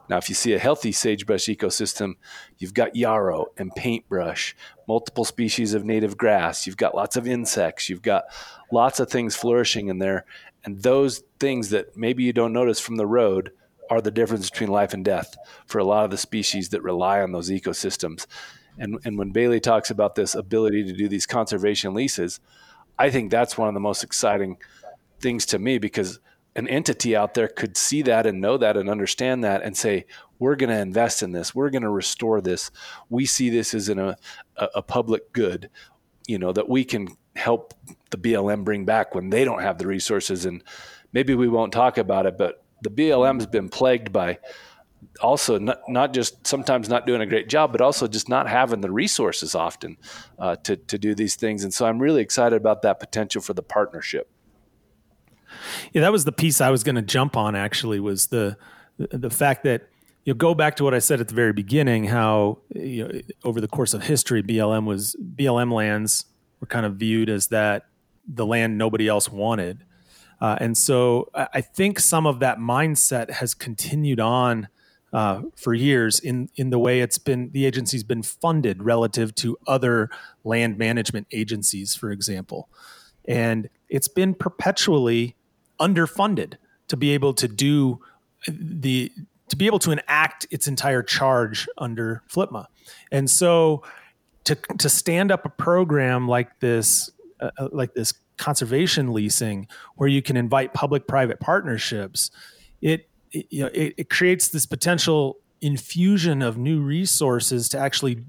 [0.10, 2.15] now, if you see a healthy sagebrush ecosystem,
[2.58, 4.56] you've got yarrow and paintbrush,
[4.88, 8.24] multiple species of native grass, you've got lots of insects, you've got
[8.72, 10.26] lots of things flourishing in there.
[10.65, 13.52] And those things that maybe you don't notice from the road
[13.91, 15.36] are the difference between life and death
[15.67, 18.26] for a lot of the species that rely on those ecosystems.
[18.80, 22.39] And, and when Bailey talks about this ability to do these conservation leases,
[22.98, 24.58] I think that's one of the most exciting
[25.19, 26.19] things to me because
[26.55, 30.05] an entity out there could see that and know that and understand that and say,
[30.39, 31.53] we're going to invest in this.
[31.53, 32.71] We're going to restore this.
[33.09, 34.15] We see this as a,
[34.55, 35.69] a, public good,
[36.27, 37.73] you know, that we can help
[38.09, 40.45] the BLM bring back when they don't have the resources.
[40.45, 40.63] And
[41.13, 44.39] maybe we won't talk about it, but the BLM has been plagued by
[45.21, 48.81] also not, not just sometimes not doing a great job, but also just not having
[48.81, 49.97] the resources often
[50.38, 51.63] uh, to, to do these things.
[51.63, 54.29] And so I'm really excited about that potential for the partnership.
[55.93, 57.55] Yeah, that was the piece I was going to jump on.
[57.55, 58.57] Actually, was the
[58.97, 59.89] the fact that
[60.25, 63.21] you know, go back to what I said at the very beginning, how you know,
[63.43, 66.25] over the course of history, BLM was BLM lands
[66.59, 67.85] were kind of viewed as that
[68.27, 69.85] the land nobody else wanted,
[70.41, 74.67] uh, and so I think some of that mindset has continued on
[75.12, 79.57] uh, for years in in the way it's been the agency's been funded relative to
[79.65, 80.09] other
[80.43, 82.69] land management agencies, for example,
[83.25, 85.35] and it's been perpetually
[85.80, 86.56] underfunded
[86.88, 88.00] to be able to do
[88.48, 89.12] the
[89.50, 92.65] to be able to enact its entire charge under FLPMA.
[93.12, 93.84] And so
[94.46, 100.08] to to stand up a program like this uh, uh, like this conservation leasing where
[100.08, 102.32] you can invite public private partnerships
[102.82, 108.24] it, it you know it, it creates this potential infusion of new resources to actually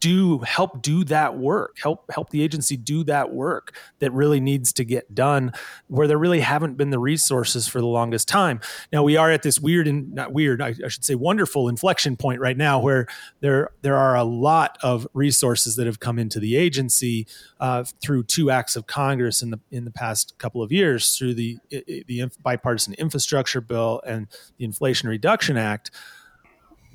[0.00, 4.72] do help do that work help help the agency do that work that really needs
[4.72, 5.52] to get done
[5.88, 8.60] where there really haven't been the resources for the longest time.
[8.92, 12.16] Now we are at this weird and not weird I, I should say wonderful inflection
[12.16, 13.06] point right now where
[13.40, 17.26] there there are a lot of resources that have come into the agency
[17.60, 21.34] uh, through two acts of congress in the in the past couple of years through
[21.34, 24.28] the the bipartisan infrastructure bill and
[24.58, 25.90] the inflation reduction act.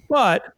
[0.09, 0.53] But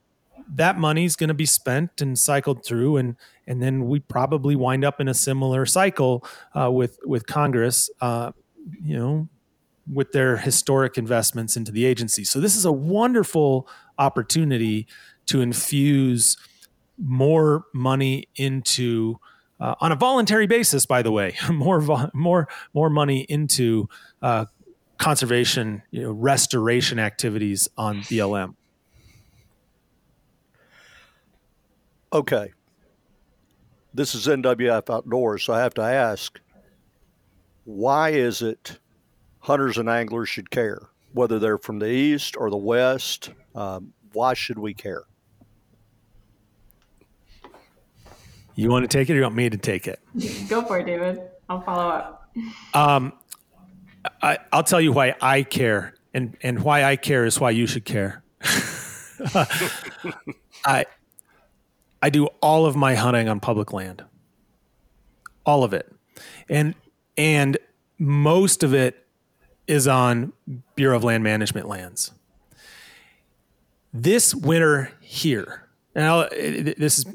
[0.48, 4.56] that money is going to be spent and cycled through and and then we probably
[4.56, 6.26] wind up in a similar cycle
[6.60, 8.32] uh, with with Congress uh,
[8.82, 9.28] you know
[9.92, 12.24] with their historic investments into the agency.
[12.24, 14.88] So this is a wonderful opportunity
[15.26, 16.38] to infuse
[16.98, 19.20] more money into
[19.60, 23.88] uh, on a voluntary basis by the way more vo- more more money into
[24.22, 24.46] uh,
[24.98, 28.56] conservation you know restoration activities on BLM
[32.14, 32.54] Okay.
[33.92, 36.40] This is NWF Outdoors, so I have to ask
[37.66, 38.78] why is it
[39.40, 40.90] hunters and anglers should care?
[41.14, 45.04] Whether they're from the east or the west, um, why should we care?
[48.56, 50.00] You want to take it or you want me to take it?
[50.50, 51.22] Go for it, David.
[51.50, 52.30] I'll follow up.
[52.76, 53.14] Um,
[54.22, 57.66] I, will tell you why I care, and, and why I care is why you
[57.66, 58.24] should care.
[60.66, 60.86] I
[62.04, 64.04] I do all of my hunting on public land.
[65.46, 65.90] All of it.
[66.50, 66.76] And
[67.18, 67.58] and
[67.98, 69.08] most of it
[69.68, 70.34] is on
[70.76, 72.12] Bureau of Land Management lands.
[73.94, 77.06] This winter here, and I'll, this is,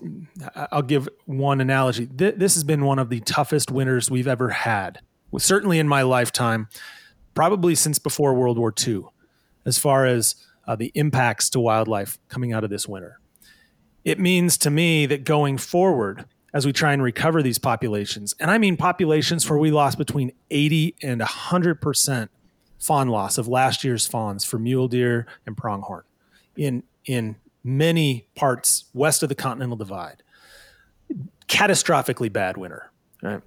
[0.73, 2.07] I'll give one analogy.
[2.07, 5.01] This has been one of the toughest winters we've ever had,
[5.37, 6.69] certainly in my lifetime,
[7.35, 9.03] probably since before World War II,
[9.67, 13.21] as far as uh, the impacts to wildlife coming out of this winter
[14.09, 18.51] it means to me that going forward, as we try and recover these populations, and
[18.51, 22.31] I mean populations where we lost between 80 and 100%
[22.79, 26.05] fawn loss of last year's fawns for mule deer and pronghorn
[26.57, 30.23] in, in many parts west of the Continental Divide.
[31.47, 32.91] Catastrophically bad winter.
[33.23, 33.43] Right?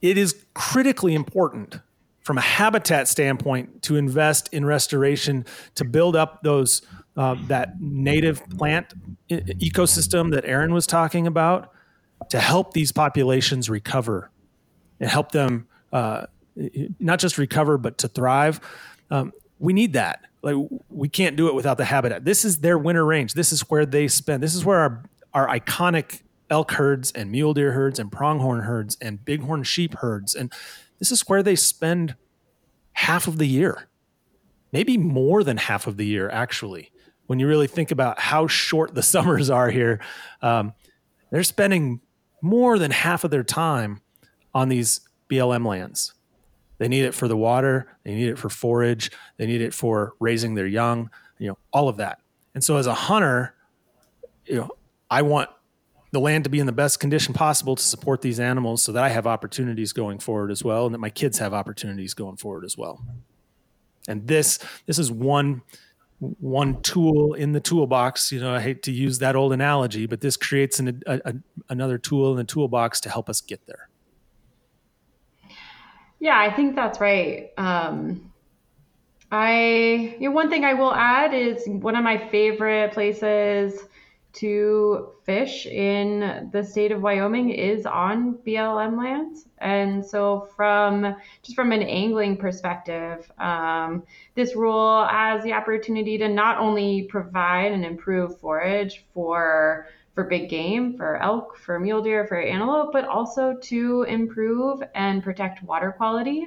[0.00, 1.80] It is critically important
[2.20, 6.82] from a habitat standpoint to invest in restoration to build up those
[7.16, 8.94] uh, that native plant
[9.30, 11.72] ecosystem that Aaron was talking about
[12.28, 14.30] to help these populations recover
[15.00, 16.26] and help them uh,
[16.98, 18.60] not just recover but to thrive.
[19.10, 20.24] Um, we need that.
[20.42, 20.56] Like
[20.88, 22.24] we can't do it without the habitat.
[22.24, 23.34] This is their winter range.
[23.34, 24.42] This is where they spend.
[24.42, 28.96] This is where our our iconic elk herds and mule deer herds and pronghorn herds
[29.00, 30.52] and bighorn sheep herds and
[31.00, 32.14] this is where they spend
[32.92, 33.88] half of the year,
[34.70, 36.92] maybe more than half of the year, actually.
[37.30, 40.00] When you really think about how short the summers are here,
[40.42, 40.72] um,
[41.30, 42.00] they're spending
[42.42, 44.00] more than half of their time
[44.52, 46.12] on these BLM lands.
[46.78, 50.14] They need it for the water, they need it for forage, they need it for
[50.18, 52.18] raising their young, you know, all of that.
[52.56, 53.54] And so as a hunter,
[54.44, 54.70] you know,
[55.08, 55.50] I want
[56.10, 59.04] the land to be in the best condition possible to support these animals so that
[59.04, 62.64] I have opportunities going forward as well and that my kids have opportunities going forward
[62.64, 63.04] as well.
[64.08, 65.62] And this this is one
[66.20, 68.30] one tool in the toolbox.
[68.30, 71.34] You know, I hate to use that old analogy, but this creates an, a, a,
[71.68, 73.88] another tool in the toolbox to help us get there.
[76.18, 77.50] Yeah, I think that's right.
[77.56, 78.30] Um,
[79.32, 83.80] I you know, one thing I will add is one of my favorite places
[84.32, 89.46] to fish in the state of Wyoming is on BLM lands.
[89.58, 96.28] And so, from just from an angling perspective, um, this rule has the opportunity to
[96.28, 102.26] not only provide and improve forage for for big game, for elk, for mule deer,
[102.26, 106.46] for antelope, but also to improve and protect water quality,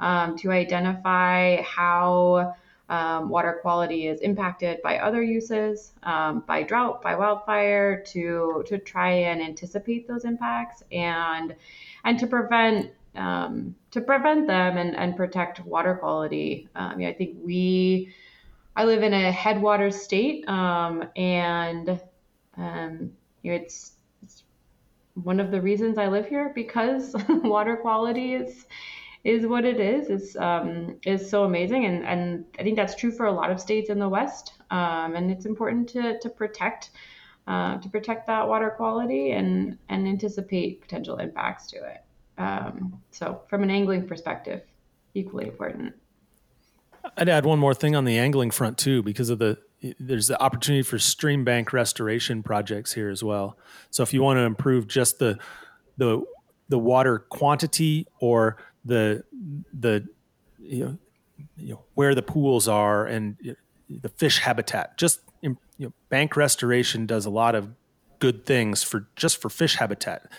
[0.00, 2.54] um, to identify how
[2.92, 8.76] um, water quality is impacted by other uses, um, by drought, by wildfire, to to
[8.78, 11.56] try and anticipate those impacts and
[12.04, 16.68] and to prevent um, to prevent them and, and protect water quality.
[16.74, 18.12] Um, I think we
[18.76, 21.98] I live in a headwater state, um, and
[22.58, 24.44] um, you know, it's, it's
[25.14, 28.66] one of the reasons I live here because water quality is
[29.24, 33.12] is what it is is um, is so amazing, and and I think that's true
[33.12, 34.54] for a lot of states in the West.
[34.70, 36.90] Um, and it's important to to protect
[37.46, 42.04] uh, to protect that water quality and and anticipate potential impacts to it.
[42.38, 44.62] Um, so from an angling perspective,
[45.14, 45.94] equally important.
[47.16, 49.58] I'd add one more thing on the angling front too, because of the
[49.98, 53.58] there's the opportunity for stream bank restoration projects here as well.
[53.90, 55.38] So if you want to improve just the
[55.96, 56.22] the
[56.68, 59.24] the water quantity or the
[59.72, 60.06] the
[60.58, 60.98] you know,
[61.56, 63.36] you know where the pools are and
[63.88, 67.70] the fish habitat, just you know, bank restoration does a lot of
[68.18, 70.30] good things for just for fish habitat.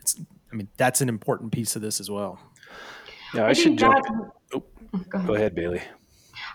[0.00, 0.20] It's
[0.52, 2.38] I mean that's an important piece of this as well.
[3.34, 3.98] Yeah, I, I should jump.
[4.54, 5.26] Oh, go, ahead.
[5.26, 5.82] go ahead, Bailey.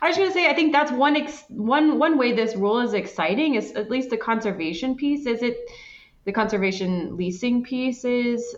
[0.01, 2.79] I was going to say, I think that's one ex- one one way this rule
[2.79, 5.25] is exciting is at least the conservation piece.
[5.25, 5.57] Is it
[6.25, 8.55] the conservation leasing piece is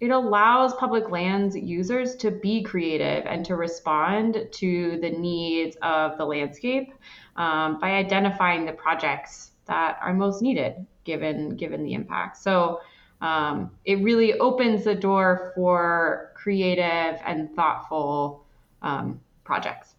[0.00, 6.16] it allows public lands users to be creative and to respond to the needs of
[6.16, 6.92] the landscape
[7.36, 12.38] um, by identifying the projects that are most needed given given the impact.
[12.38, 12.80] So
[13.20, 18.46] um, it really opens the door for creative and thoughtful
[18.80, 19.94] um, projects.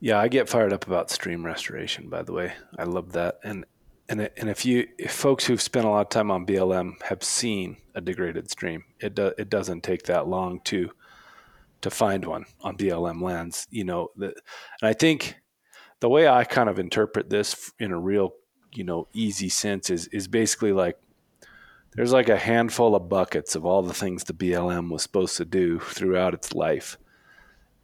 [0.00, 2.08] Yeah, I get fired up about stream restoration.
[2.08, 3.64] By the way, I love that, and
[4.08, 7.22] and and if you if folks who've spent a lot of time on BLM have
[7.22, 10.90] seen a degraded stream, it do, it doesn't take that long to
[11.82, 13.66] to find one on BLM lands.
[13.70, 15.36] You know, the, and I think
[16.00, 18.34] the way I kind of interpret this in a real
[18.72, 20.98] you know easy sense is is basically like
[21.94, 25.44] there's like a handful of buckets of all the things the BLM was supposed to
[25.44, 26.98] do throughout its life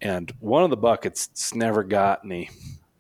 [0.01, 2.51] and one of the buckets never got any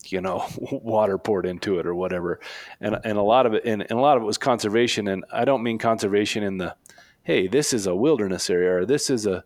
[0.08, 2.40] you know water poured into it or whatever.
[2.80, 5.08] And and a lot of it and, and, a lot of it was conservation.
[5.08, 6.76] And i don't mean conservation in the
[7.22, 9.44] hey this is a wilderness area or this is a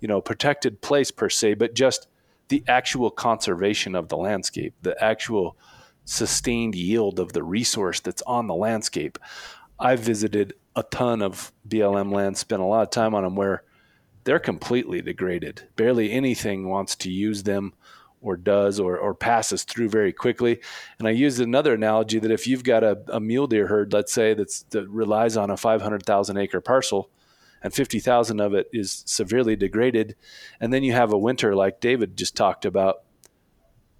[0.00, 2.08] you know protected place per se but just
[2.48, 5.56] the actual conservation of the landscape the actual
[6.10, 9.18] sustained yield of the resource that's on the landscape.
[9.78, 13.62] I've visited a ton of blm land spent a lot of time on them where
[14.24, 15.68] they're completely degraded.
[15.76, 17.74] Barely anything wants to use them
[18.20, 20.60] or does or, or passes through very quickly.
[20.98, 24.12] And I used another analogy that if you've got a, a mule deer herd, let's
[24.12, 27.10] say that's, that relies on a 500,000 acre parcel
[27.62, 30.16] and 50,000 of it is severely degraded,
[30.60, 33.02] and then you have a winter like David just talked about,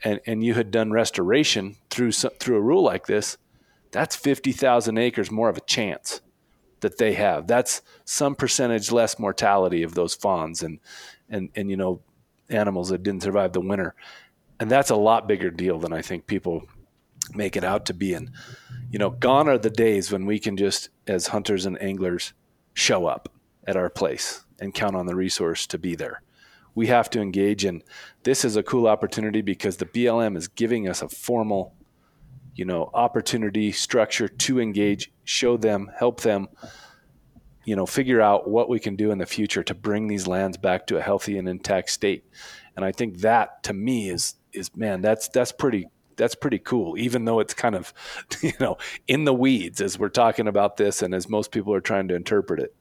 [0.03, 3.37] and, and you had done restoration through, through a rule like this,
[3.91, 6.23] that's 50,000 acres more of a chance
[6.81, 7.47] that they have.
[7.47, 10.79] That's some percentage less mortality of those fawns and
[11.29, 12.01] and and you know
[12.51, 13.95] animals that didn't survive the winter.
[14.59, 16.65] And that's a lot bigger deal than I think people
[17.35, 18.15] make it out to be.
[18.15, 18.31] And
[18.91, 22.33] you know, gone are the days when we can just as hunters and anglers
[22.75, 23.33] show up
[23.67, 26.23] at our place and count on the resource to be there.
[26.75, 27.83] We have to engage and
[28.23, 31.75] this is a cool opportunity because the BLM is giving us a formal
[32.55, 36.49] you know opportunity structure to engage show them help them
[37.71, 40.57] you know figure out what we can do in the future to bring these lands
[40.57, 42.25] back to a healthy and intact state.
[42.75, 46.99] And i think that to me is is man that's that's pretty that's pretty cool
[46.99, 47.95] even though it's kind of
[48.43, 51.81] you know in the weeds as we're talking about this and as most people are
[51.81, 52.75] trying to interpret it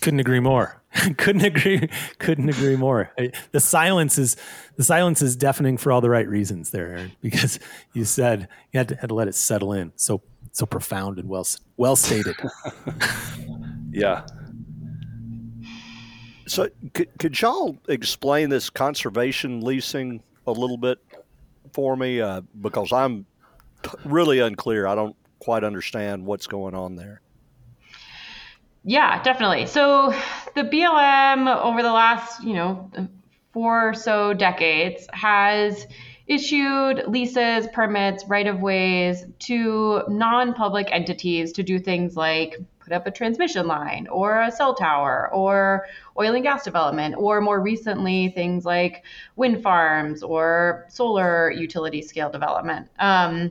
[0.00, 0.82] couldn't agree more.
[1.18, 3.12] Couldn't agree couldn't agree more.
[3.52, 4.36] The silence is
[4.76, 7.58] the silence is deafening for all the right reasons there Aaron, because
[7.92, 10.22] you said you had to, had to let it settle in so
[10.52, 12.36] so profound and well well stated.
[13.92, 14.26] Yeah.
[16.46, 20.98] So could, could y'all explain this conservation leasing a little bit
[21.72, 22.20] for me?
[22.20, 23.24] Uh, because i'm
[24.04, 24.86] really unclear.
[24.86, 27.22] I don't quite understand what's going on there
[28.86, 29.66] yeah, definitely.
[29.66, 30.14] So
[30.54, 32.90] the BLM over the last, you know,
[33.52, 35.88] four or so decades has
[36.28, 42.92] issued leases, permits, right of ways to non public entities to do things like put
[42.92, 47.60] up a transmission line or a cell tower or oil and gas development, or more
[47.60, 52.88] recently, things like wind farms or solar utility scale development.
[53.00, 53.50] Um,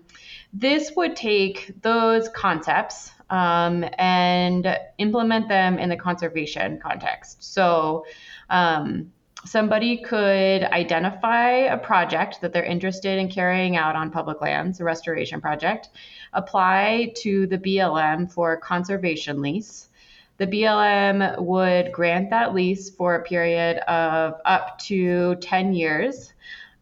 [0.53, 7.43] this would take those concepts um, and implement them in the conservation context.
[7.53, 8.05] So,
[8.49, 9.11] um,
[9.45, 14.83] somebody could identify a project that they're interested in carrying out on public lands, a
[14.83, 15.89] restoration project,
[16.33, 19.89] apply to the BLM for a conservation lease.
[20.37, 26.33] The BLM would grant that lease for a period of up to 10 years.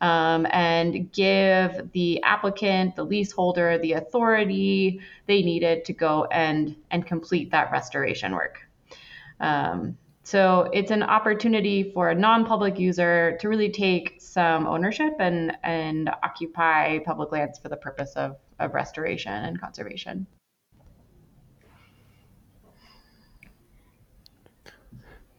[0.04, 7.08] Um, and give the applicant, the leaseholder, the authority they needed to go and and
[7.08, 8.68] complete that restoration work.
[9.40, 15.54] Um, so it's an opportunity for a non-public user to really take some ownership and
[15.64, 20.28] and occupy public lands for the purpose of, of restoration and conservation.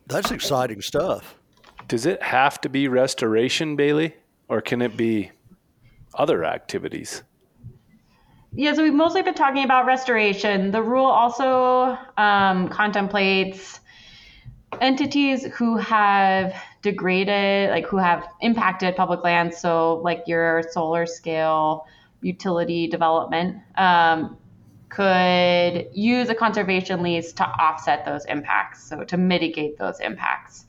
[0.06, 1.34] That's exciting stuff.
[1.86, 4.14] Does it have to be restoration, Bailey,
[4.48, 5.30] or can it be
[6.14, 7.22] other activities?
[8.52, 10.70] Yeah, so we've mostly been talking about restoration.
[10.70, 13.80] The rule also um, contemplates
[14.80, 19.58] entities who have degraded, like who have impacted public lands.
[19.58, 21.86] So, like your solar scale
[22.20, 24.36] utility development um,
[24.88, 30.66] could use a conservation lease to offset those impacts, so to mitigate those impacts.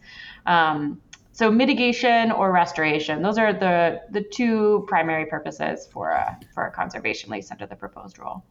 [0.47, 1.01] Um,
[1.35, 6.71] so mitigation or restoration, those are the, the two primary purposes for a, for a
[6.71, 8.45] conservation lease under the proposed rule.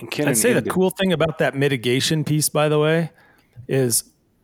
[0.00, 3.12] And can I'd say the cool thing about that mitigation piece, by the way,
[3.68, 4.02] is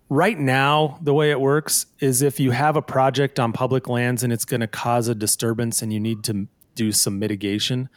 [0.09, 4.23] right now the way it works is if you have a project on public lands
[4.23, 7.89] and it's going to cause a disturbance and you need to do some mitigation,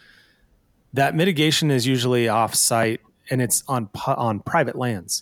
[0.91, 5.21] that mitigation is usually off-site and it's on on private lands.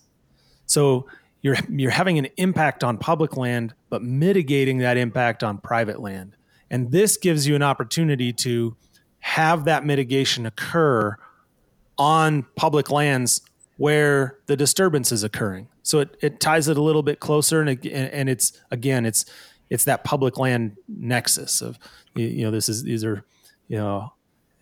[0.65, 1.07] So
[1.41, 6.35] you're you're having an impact on public land but mitigating that impact on private land.
[6.69, 8.75] And this gives you an opportunity to
[9.19, 11.17] have that mitigation occur
[11.97, 13.41] on public lands
[13.77, 15.67] where the disturbance is occurring.
[15.83, 19.25] So it, it ties it a little bit closer and, and it's again it's
[19.69, 21.79] it's that public land nexus of
[22.15, 23.23] you know this is these are
[23.67, 24.13] you know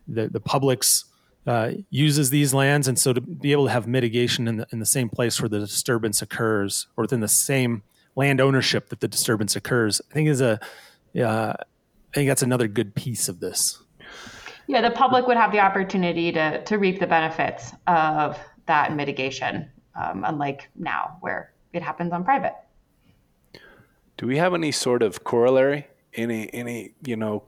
[0.07, 1.05] the the public's
[1.50, 4.78] uh, uses these lands, and so to be able to have mitigation in the in
[4.78, 7.82] the same place where the disturbance occurs, or within the same
[8.16, 10.60] land ownership that the disturbance occurs, I think is a
[11.20, 13.82] uh, I think that's another good piece of this.
[14.68, 18.38] Yeah, the public would have the opportunity to to reap the benefits of
[18.68, 22.54] that mitigation, um, unlike now where it happens on private.
[24.18, 25.88] Do we have any sort of corollary?
[26.14, 27.41] Any any you know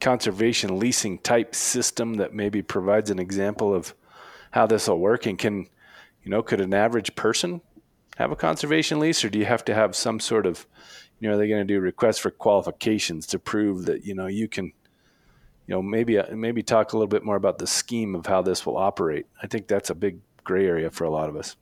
[0.00, 3.94] conservation leasing type system that maybe provides an example of
[4.50, 5.26] how this will work?
[5.26, 5.66] And can,
[6.22, 7.60] you know, could an average person
[8.16, 10.66] have a conservation lease, or do you have to have some sort of,
[11.20, 14.26] you know, are they going to do requests for qualifications to prove that you know
[14.26, 18.26] you can, you know, maybe maybe talk a little bit more about the scheme of
[18.26, 19.26] how this will operate.
[19.42, 21.56] I think that's a big gray area for a lot of us.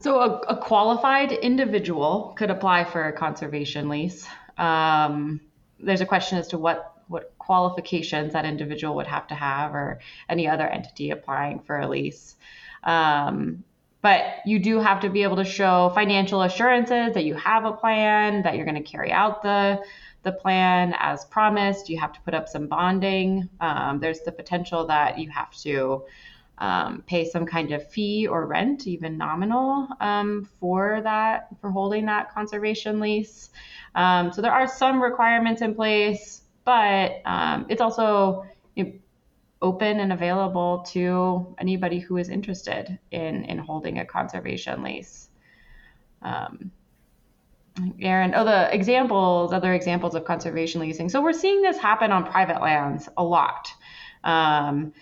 [0.00, 4.26] So a, a qualified individual could apply for a conservation lease.
[4.58, 5.40] Um,
[5.80, 10.00] there's a question as to what what qualifications that individual would have to have or
[10.28, 12.34] any other entity applying for a lease.
[12.82, 13.62] Um,
[14.02, 17.72] but you do have to be able to show financial assurances that you have a
[17.72, 19.82] plan, that you're going to carry out the
[20.22, 21.88] the plan as promised.
[21.88, 23.48] You have to put up some bonding.
[23.60, 26.04] Um, there's the potential that you have to
[26.58, 32.06] um, pay some kind of fee or rent, even nominal, um, for that for holding
[32.06, 33.50] that conservation lease.
[33.94, 38.92] Um, so there are some requirements in place, but um, it's also you know,
[39.62, 45.28] open and available to anybody who is interested in in holding a conservation lease.
[46.22, 46.70] Um,
[48.00, 51.10] Aaron, oh, the examples, other examples of conservation leasing.
[51.10, 53.68] So we're seeing this happen on private lands a lot.
[54.24, 54.94] Um,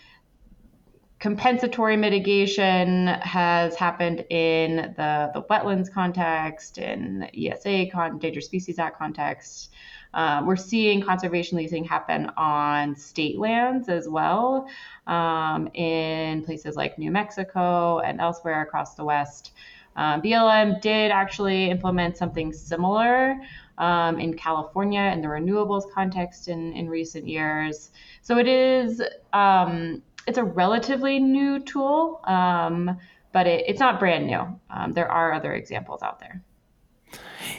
[1.25, 8.99] compensatory mitigation has happened in the, the wetlands context, in ESA, con- Endangered Species Act
[8.99, 9.71] context.
[10.13, 14.69] Um, we're seeing conservation leasing happen on state lands as well,
[15.07, 19.53] um, in places like New Mexico and elsewhere across the West.
[19.97, 23.41] Um, BLM did actually implement something similar
[23.79, 27.93] um, in California in the renewables context in, in recent years.
[28.21, 29.01] So it is
[29.33, 32.99] um, it's a relatively new tool, um,
[33.33, 34.61] but it, it's not brand new.
[34.71, 36.43] Um, there are other examples out there.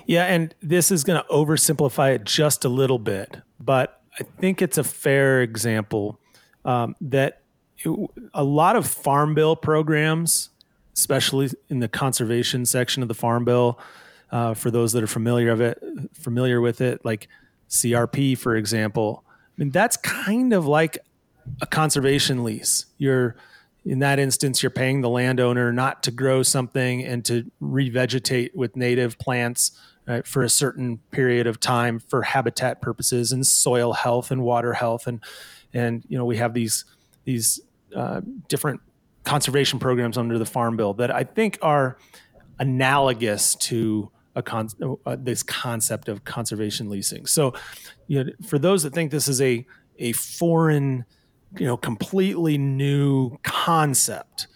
[0.05, 4.61] Yeah, and this is going to oversimplify it just a little bit, but I think
[4.61, 6.19] it's a fair example
[6.63, 7.41] um, that
[7.79, 10.49] it, a lot of farm bill programs,
[10.95, 13.79] especially in the conservation section of the farm bill,
[14.31, 15.81] uh, for those that are familiar of it,
[16.13, 17.27] familiar with it, like
[17.69, 19.23] CRP, for example.
[19.27, 20.97] I mean, that's kind of like
[21.61, 22.85] a conservation lease.
[22.97, 23.35] You're
[23.85, 28.75] in that instance, you're paying the landowner not to grow something and to revegetate with
[28.75, 34.31] native plants right, for a certain period of time for habitat purposes and soil health
[34.31, 35.19] and water health and
[35.73, 36.85] and you know we have these
[37.25, 37.59] these
[37.95, 38.81] uh, different
[39.23, 41.97] conservation programs under the Farm Bill that I think are
[42.59, 44.69] analogous to a con-
[45.05, 47.25] uh, this concept of conservation leasing.
[47.25, 47.53] So,
[48.07, 49.65] you know, for those that think this is a
[49.97, 51.05] a foreign,
[51.57, 54.47] you know, completely new concept,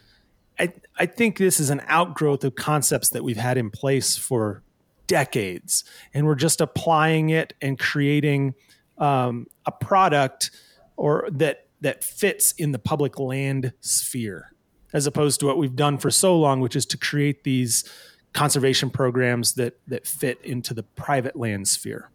[0.59, 4.63] I I think this is an outgrowth of concepts that we've had in place for
[5.07, 5.83] decades,
[6.13, 8.55] and we're just applying it and creating
[8.97, 10.51] um, a product
[10.97, 14.53] or that that fits in the public land sphere
[14.91, 17.89] as opposed to what we've done for so long which is to create these
[18.33, 22.09] conservation programs that that fit into the private land sphere.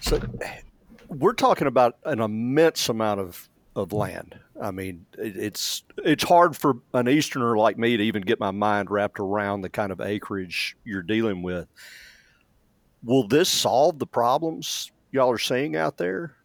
[0.00, 0.20] So
[1.08, 4.38] we're talking about an immense amount of, of land.
[4.60, 8.90] I mean, it's it's hard for an Easterner like me to even get my mind
[8.90, 11.68] wrapped around the kind of acreage you're dealing with.
[13.04, 16.36] Will this solve the problems y'all are seeing out there?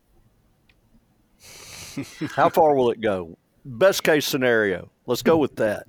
[2.36, 3.38] How far will it go?
[3.64, 4.92] Best case scenario.
[5.06, 5.88] Let's go with that.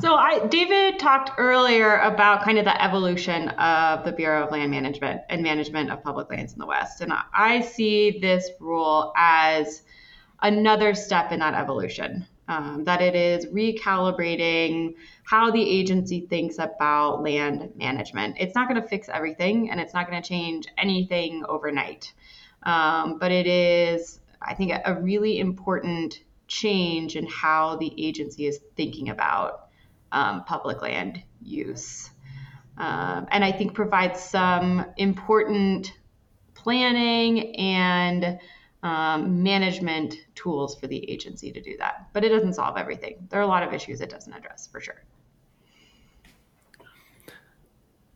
[0.00, 4.70] So I David talked earlier about kind of the evolution of the Bureau of Land
[4.70, 7.00] Management and management of public lands in the West.
[7.00, 9.82] And I see this rule as
[10.42, 12.26] another step in that evolution.
[12.46, 18.36] Um, that it is recalibrating how the agency thinks about land management.
[18.38, 22.12] It's not going to fix everything and it's not going to change anything overnight.
[22.64, 28.46] Um, but it is, I think, a, a really important change in how the agency
[28.46, 29.63] is thinking about
[30.14, 32.08] um, public land use.
[32.78, 35.92] Um, and I think provides some important
[36.54, 38.38] planning and
[38.82, 42.08] um, management tools for the agency to do that.
[42.12, 43.26] But it doesn't solve everything.
[43.28, 45.02] There are a lot of issues it doesn't address for sure.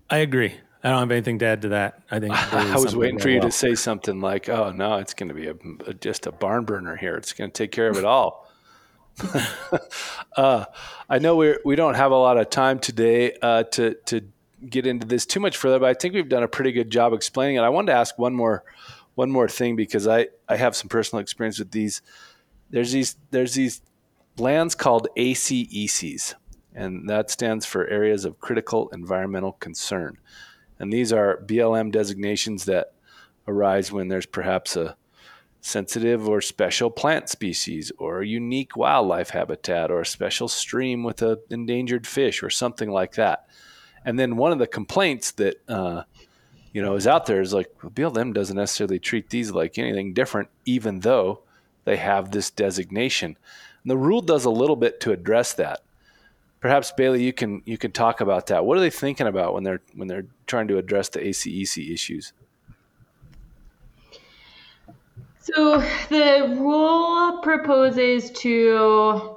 [0.09, 0.55] I agree.
[0.83, 2.03] I don't have anything to add to that.
[2.11, 3.49] I think I was waiting for you well.
[3.49, 5.55] to say something like, "Oh no, it's going to be a,
[5.87, 7.17] a, just a barn burner here.
[7.17, 8.48] It's going to take care of it all."
[10.37, 10.65] uh,
[11.09, 14.23] I know we we don't have a lot of time today uh, to to
[14.69, 17.13] get into this too much further, but I think we've done a pretty good job
[17.13, 17.61] explaining it.
[17.61, 18.65] I wanted to ask one more
[19.15, 22.03] one more thing because I I have some personal experience with these.
[22.71, 23.83] There's these there's these
[24.37, 26.35] lands called ACECs,
[26.75, 30.19] and that stands for Areas of Critical Environmental Concern,
[30.79, 32.93] and these are BLM designations that
[33.47, 34.97] arise when there's perhaps a
[35.69, 41.23] sensitive or special plant species or a unique wildlife habitat or a special stream with
[41.23, 43.47] an endangered fish or something like that.
[44.05, 46.05] And then one of the complaints that uh,
[46.73, 50.15] you know is out there is like well, BLM doesn't necessarily treat these like anything
[50.15, 51.43] different, even though
[51.85, 53.37] they have this designation.
[53.83, 55.81] And the rule does a little bit to address that.
[56.61, 58.65] Perhaps Bailey, you can you can talk about that.
[58.65, 62.33] What are they thinking about when they're when they're trying to address the ACEC issues?
[65.55, 65.81] So
[66.11, 69.37] the rule proposes to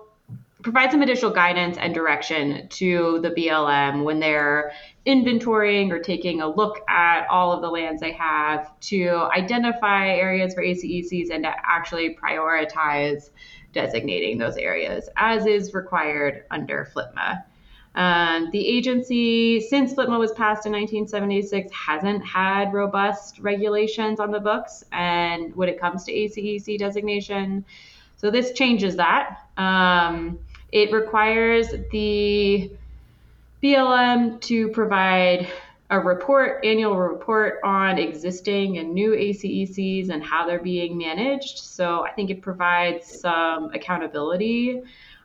[0.62, 4.74] provide some additional guidance and direction to the BLM when they're
[5.06, 10.54] inventorying or taking a look at all of the lands they have to identify areas
[10.54, 13.30] for ACECs and to actually prioritize
[13.72, 17.42] designating those areas as is required under FLPMA.
[17.94, 24.40] Um, the agency, since FLPMA was passed in 1976, hasn't had robust regulations on the
[24.40, 27.66] books, and when it comes to ACEC designation,
[28.16, 29.40] so this changes that.
[29.58, 30.40] Um,
[30.72, 32.72] it requires the
[33.62, 35.48] BLM to provide
[35.90, 41.60] a report, annual report on existing and new ACECs and how they're being managed.
[41.60, 44.84] So I think it provides some accountability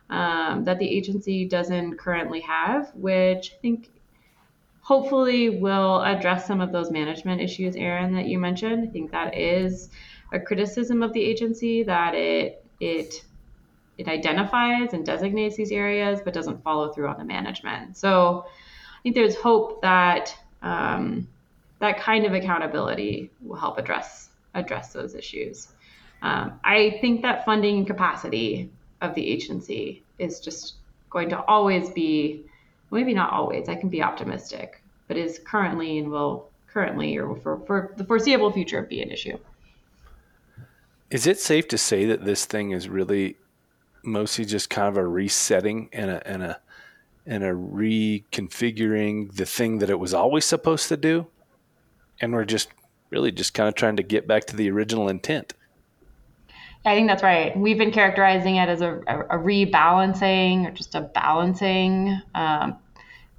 [0.09, 3.89] um, that the agency doesn't currently have, which I think
[4.81, 8.87] hopefully will address some of those management issues, Aaron, that you mentioned.
[8.87, 9.89] I think that is
[10.31, 13.25] a criticism of the agency that it it
[13.97, 17.97] it identifies and designates these areas but doesn't follow through on the management.
[17.97, 21.27] So I think there's hope that um,
[21.79, 25.67] that kind of accountability will help address address those issues.
[26.21, 28.71] Um, I think that funding capacity
[29.01, 30.75] of the agency is just
[31.09, 32.45] going to always be,
[32.91, 37.59] maybe not always, I can be optimistic, but is currently and will currently or for,
[37.65, 39.37] for the foreseeable future be an issue.
[41.09, 43.37] Is it safe to say that this thing is really
[44.03, 46.59] mostly just kind of a resetting and a and a
[47.25, 51.27] and a reconfiguring the thing that it was always supposed to do?
[52.19, 52.69] And we're just
[53.09, 55.53] really just kind of trying to get back to the original intent.
[56.87, 57.55] I think that's right.
[57.57, 62.77] We've been characterizing it as a, a, rebalancing or just a balancing um,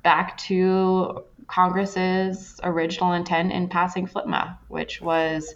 [0.03, 5.55] back to Congress's original intent in passing FLPMA, which was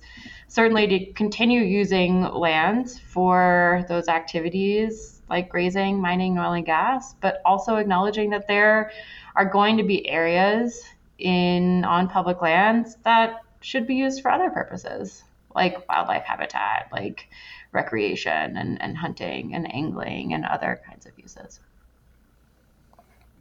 [0.49, 7.43] certainly to continue using lands for those activities like grazing, mining, oil and gas, but
[7.45, 8.91] also acknowledging that there
[9.37, 10.83] are going to be areas
[11.19, 15.25] in on public lands that should be used for other purposes,
[15.55, 17.29] like wildlife habitat, like
[17.73, 21.61] recreation and, and hunting and angling and other kinds of uses.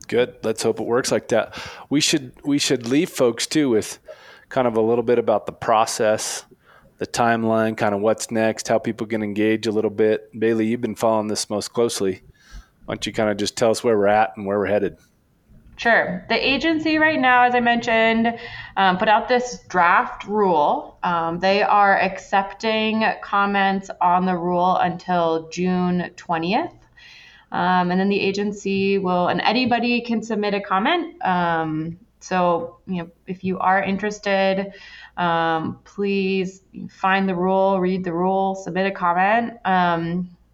[0.07, 0.35] Good.
[0.43, 1.57] Let's hope it works like that.
[1.89, 3.99] We should we should leave folks too with
[4.49, 6.43] kind of a little bit about the process,
[6.97, 10.37] the timeline, kind of what's next, how people can engage a little bit.
[10.37, 12.23] Bailey, you've been following this most closely.
[12.85, 14.97] Why don't you kind of just tell us where we're at and where we're headed?
[15.81, 16.23] Sure.
[16.29, 18.37] The agency right now, as I mentioned,
[18.77, 20.99] um, put out this draft rule.
[21.01, 26.77] Um, they are accepting comments on the rule until June 20th.
[27.51, 31.19] Um, and then the agency will, and anybody can submit a comment.
[31.25, 34.73] Um, so, you know, if you are interested,
[35.17, 36.61] um, please
[36.91, 39.53] find the rule, read the rule, submit a comment.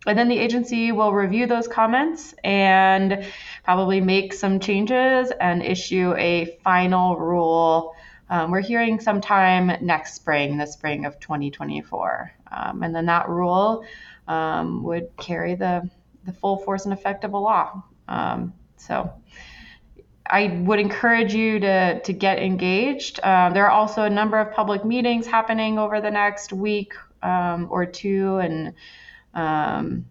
[0.07, 3.25] And then the agency will review those comments and
[3.63, 7.95] probably make some changes and issue a final rule.
[8.29, 12.31] Um, we're hearing sometime next spring, the spring of 2024.
[12.51, 13.85] Um, and then that rule
[14.27, 15.89] um, would carry the,
[16.25, 17.83] the full force and effect of a law.
[18.07, 19.11] Um, so
[20.29, 23.19] I would encourage you to, to get engaged.
[23.19, 26.93] Uh, there are also a number of public meetings happening over the next week
[27.23, 28.73] um, or two, and
[29.37, 30.05] um,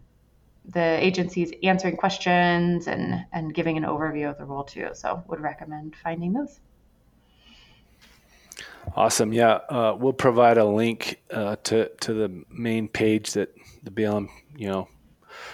[0.69, 4.89] the agencies answering questions and, and giving an overview of the rule too.
[4.95, 6.61] So would recommend finding those.
[8.95, 9.33] Awesome.
[9.33, 13.53] Yeah, uh, we'll provide a link uh, to to the main page that
[13.83, 14.89] the BLM, you know,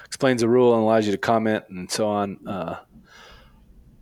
[0.04, 2.46] explains the rule and allows you to comment and so on.
[2.46, 2.78] Uh,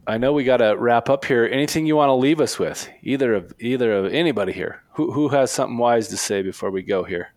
[0.07, 1.47] I know we got to wrap up here.
[1.47, 4.83] Anything you want to leave us with, either of either of anybody here?
[4.95, 7.33] Who who has something wise to say before we go here?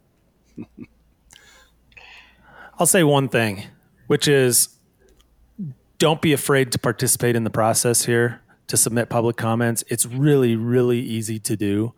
[2.80, 3.66] I'll say one thing,
[4.08, 4.70] which is
[6.00, 9.84] don't be afraid to participate in the process here to submit public comments.
[9.88, 11.94] It's really, really easy to do.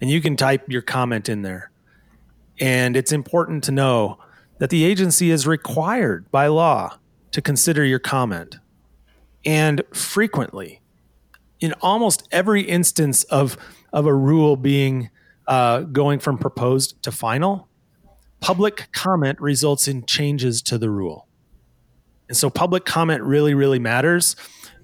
[0.00, 1.70] and you can type your comment in there
[2.60, 4.18] and it's important to know
[4.58, 6.98] that the agency is required by law
[7.32, 8.58] to consider your comment.
[9.44, 10.80] And frequently,
[11.60, 13.56] in almost every instance of,
[13.92, 15.10] of a rule being
[15.46, 17.68] uh, going from proposed to final,
[18.40, 21.26] public comment results in changes to the rule.
[22.28, 24.36] And so public comment really, really matters.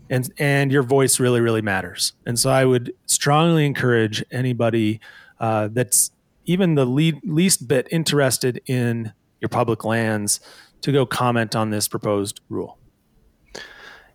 [0.08, 2.14] And, and your voice really, really matters.
[2.26, 5.00] And so I would strongly encourage anybody
[5.38, 6.10] uh, that's
[6.51, 10.40] even the lead, least bit interested in your public lands
[10.80, 12.76] to go comment on this proposed rule.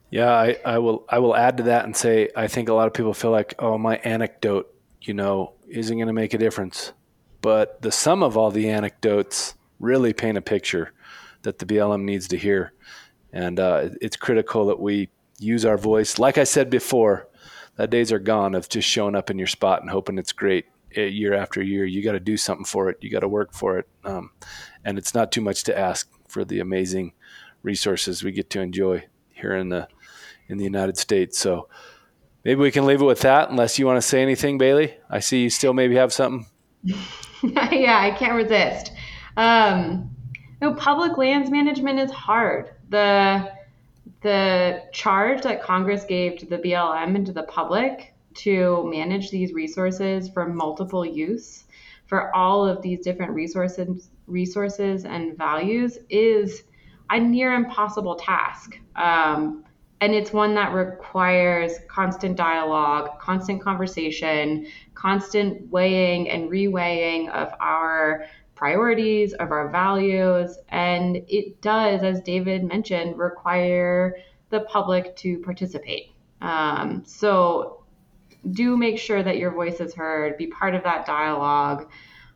[0.10, 1.06] Yeah, I, I will.
[1.08, 3.56] I will add to that and say I think a lot of people feel like,
[3.60, 6.92] oh, my anecdote, you know, isn't going to make a difference.
[7.42, 10.92] But the sum of all the anecdotes really paint a picture
[11.44, 12.74] that the BLM needs to hear,
[13.32, 15.08] and uh, it's critical that we
[15.40, 16.20] use our voice.
[16.20, 17.30] Like I said before,
[17.78, 20.66] that days are gone of just showing up in your spot and hoping it's great
[21.04, 21.86] year after year.
[21.86, 22.98] You got to do something for it.
[23.02, 23.88] You got to work for it.
[24.04, 24.32] Um,
[24.84, 27.14] and it's not too much to ask for the amazing
[27.64, 29.88] resources we get to enjoy here in the
[30.48, 31.40] in the United States.
[31.40, 31.68] So
[32.44, 33.50] maybe we can leave it with that.
[33.50, 34.98] Unless you want to say anything, Bailey.
[35.10, 36.46] I see you still maybe have something.
[36.84, 38.92] yeah, I can't resist.
[39.38, 40.16] Um,
[40.66, 42.72] know, public lands management is hard.
[42.90, 43.52] The
[44.22, 49.54] the charge that Congress gave to the BLM and to the public to manage these
[49.54, 51.66] resources for multiple use
[52.08, 56.64] for all of these different resources resources and values is
[57.12, 58.80] a near impossible task.
[58.96, 59.64] Um,
[60.02, 68.26] and it's one that requires constant dialogue constant conversation constant weighing and reweighing of our
[68.56, 74.16] priorities of our values and it does as david mentioned require
[74.50, 76.12] the public to participate.
[76.42, 77.85] Um, so
[78.52, 80.38] do make sure that your voice is heard.
[80.38, 81.90] Be part of that dialogue,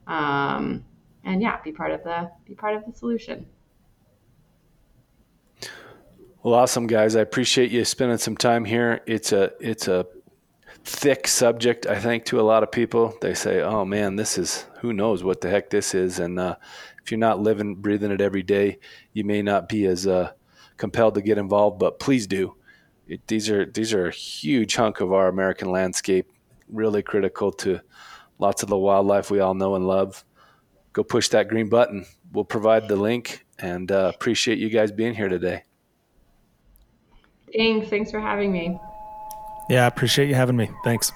[0.07, 0.83] um,
[1.23, 3.45] and yeah, be part of the be part of the solution.
[6.41, 7.15] Well, awesome guys.
[7.15, 9.01] I appreciate you spending some time here.
[9.05, 10.07] It's a it's a
[10.83, 13.13] thick subject, I think, to a lot of people.
[13.21, 16.55] They say, "Oh man, this is who knows what the heck this is," and uh,
[17.03, 18.79] if you're not living, breathing it every day,
[19.13, 20.31] you may not be as uh,
[20.77, 21.77] compelled to get involved.
[21.79, 22.55] But please do
[23.09, 26.31] it, these are these are a huge hunk of our American landscape,
[26.69, 27.81] really critical to
[28.37, 30.23] lots of the wildlife we all know and love.
[30.93, 32.05] go push that green button.
[32.31, 35.63] We'll provide the link and uh, appreciate you guys being here today.
[37.53, 37.89] Thanks.
[37.89, 38.79] Thanks for having me.
[39.69, 40.69] Yeah, I appreciate you having me.
[40.83, 41.11] Thanks.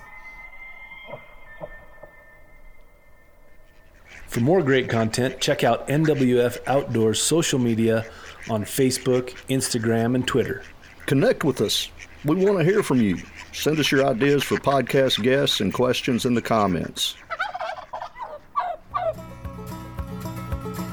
[4.27, 8.03] For more great content, check out NWF Outdoors social media
[8.49, 10.63] on Facebook, Instagram, and Twitter.
[11.05, 11.89] Connect with us.
[12.25, 13.17] We want to hear from you.
[13.51, 17.15] Send us your ideas for podcast guests and questions in the comments.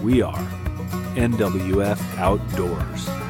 [0.03, 0.49] We are
[1.15, 3.30] NWF Outdoors.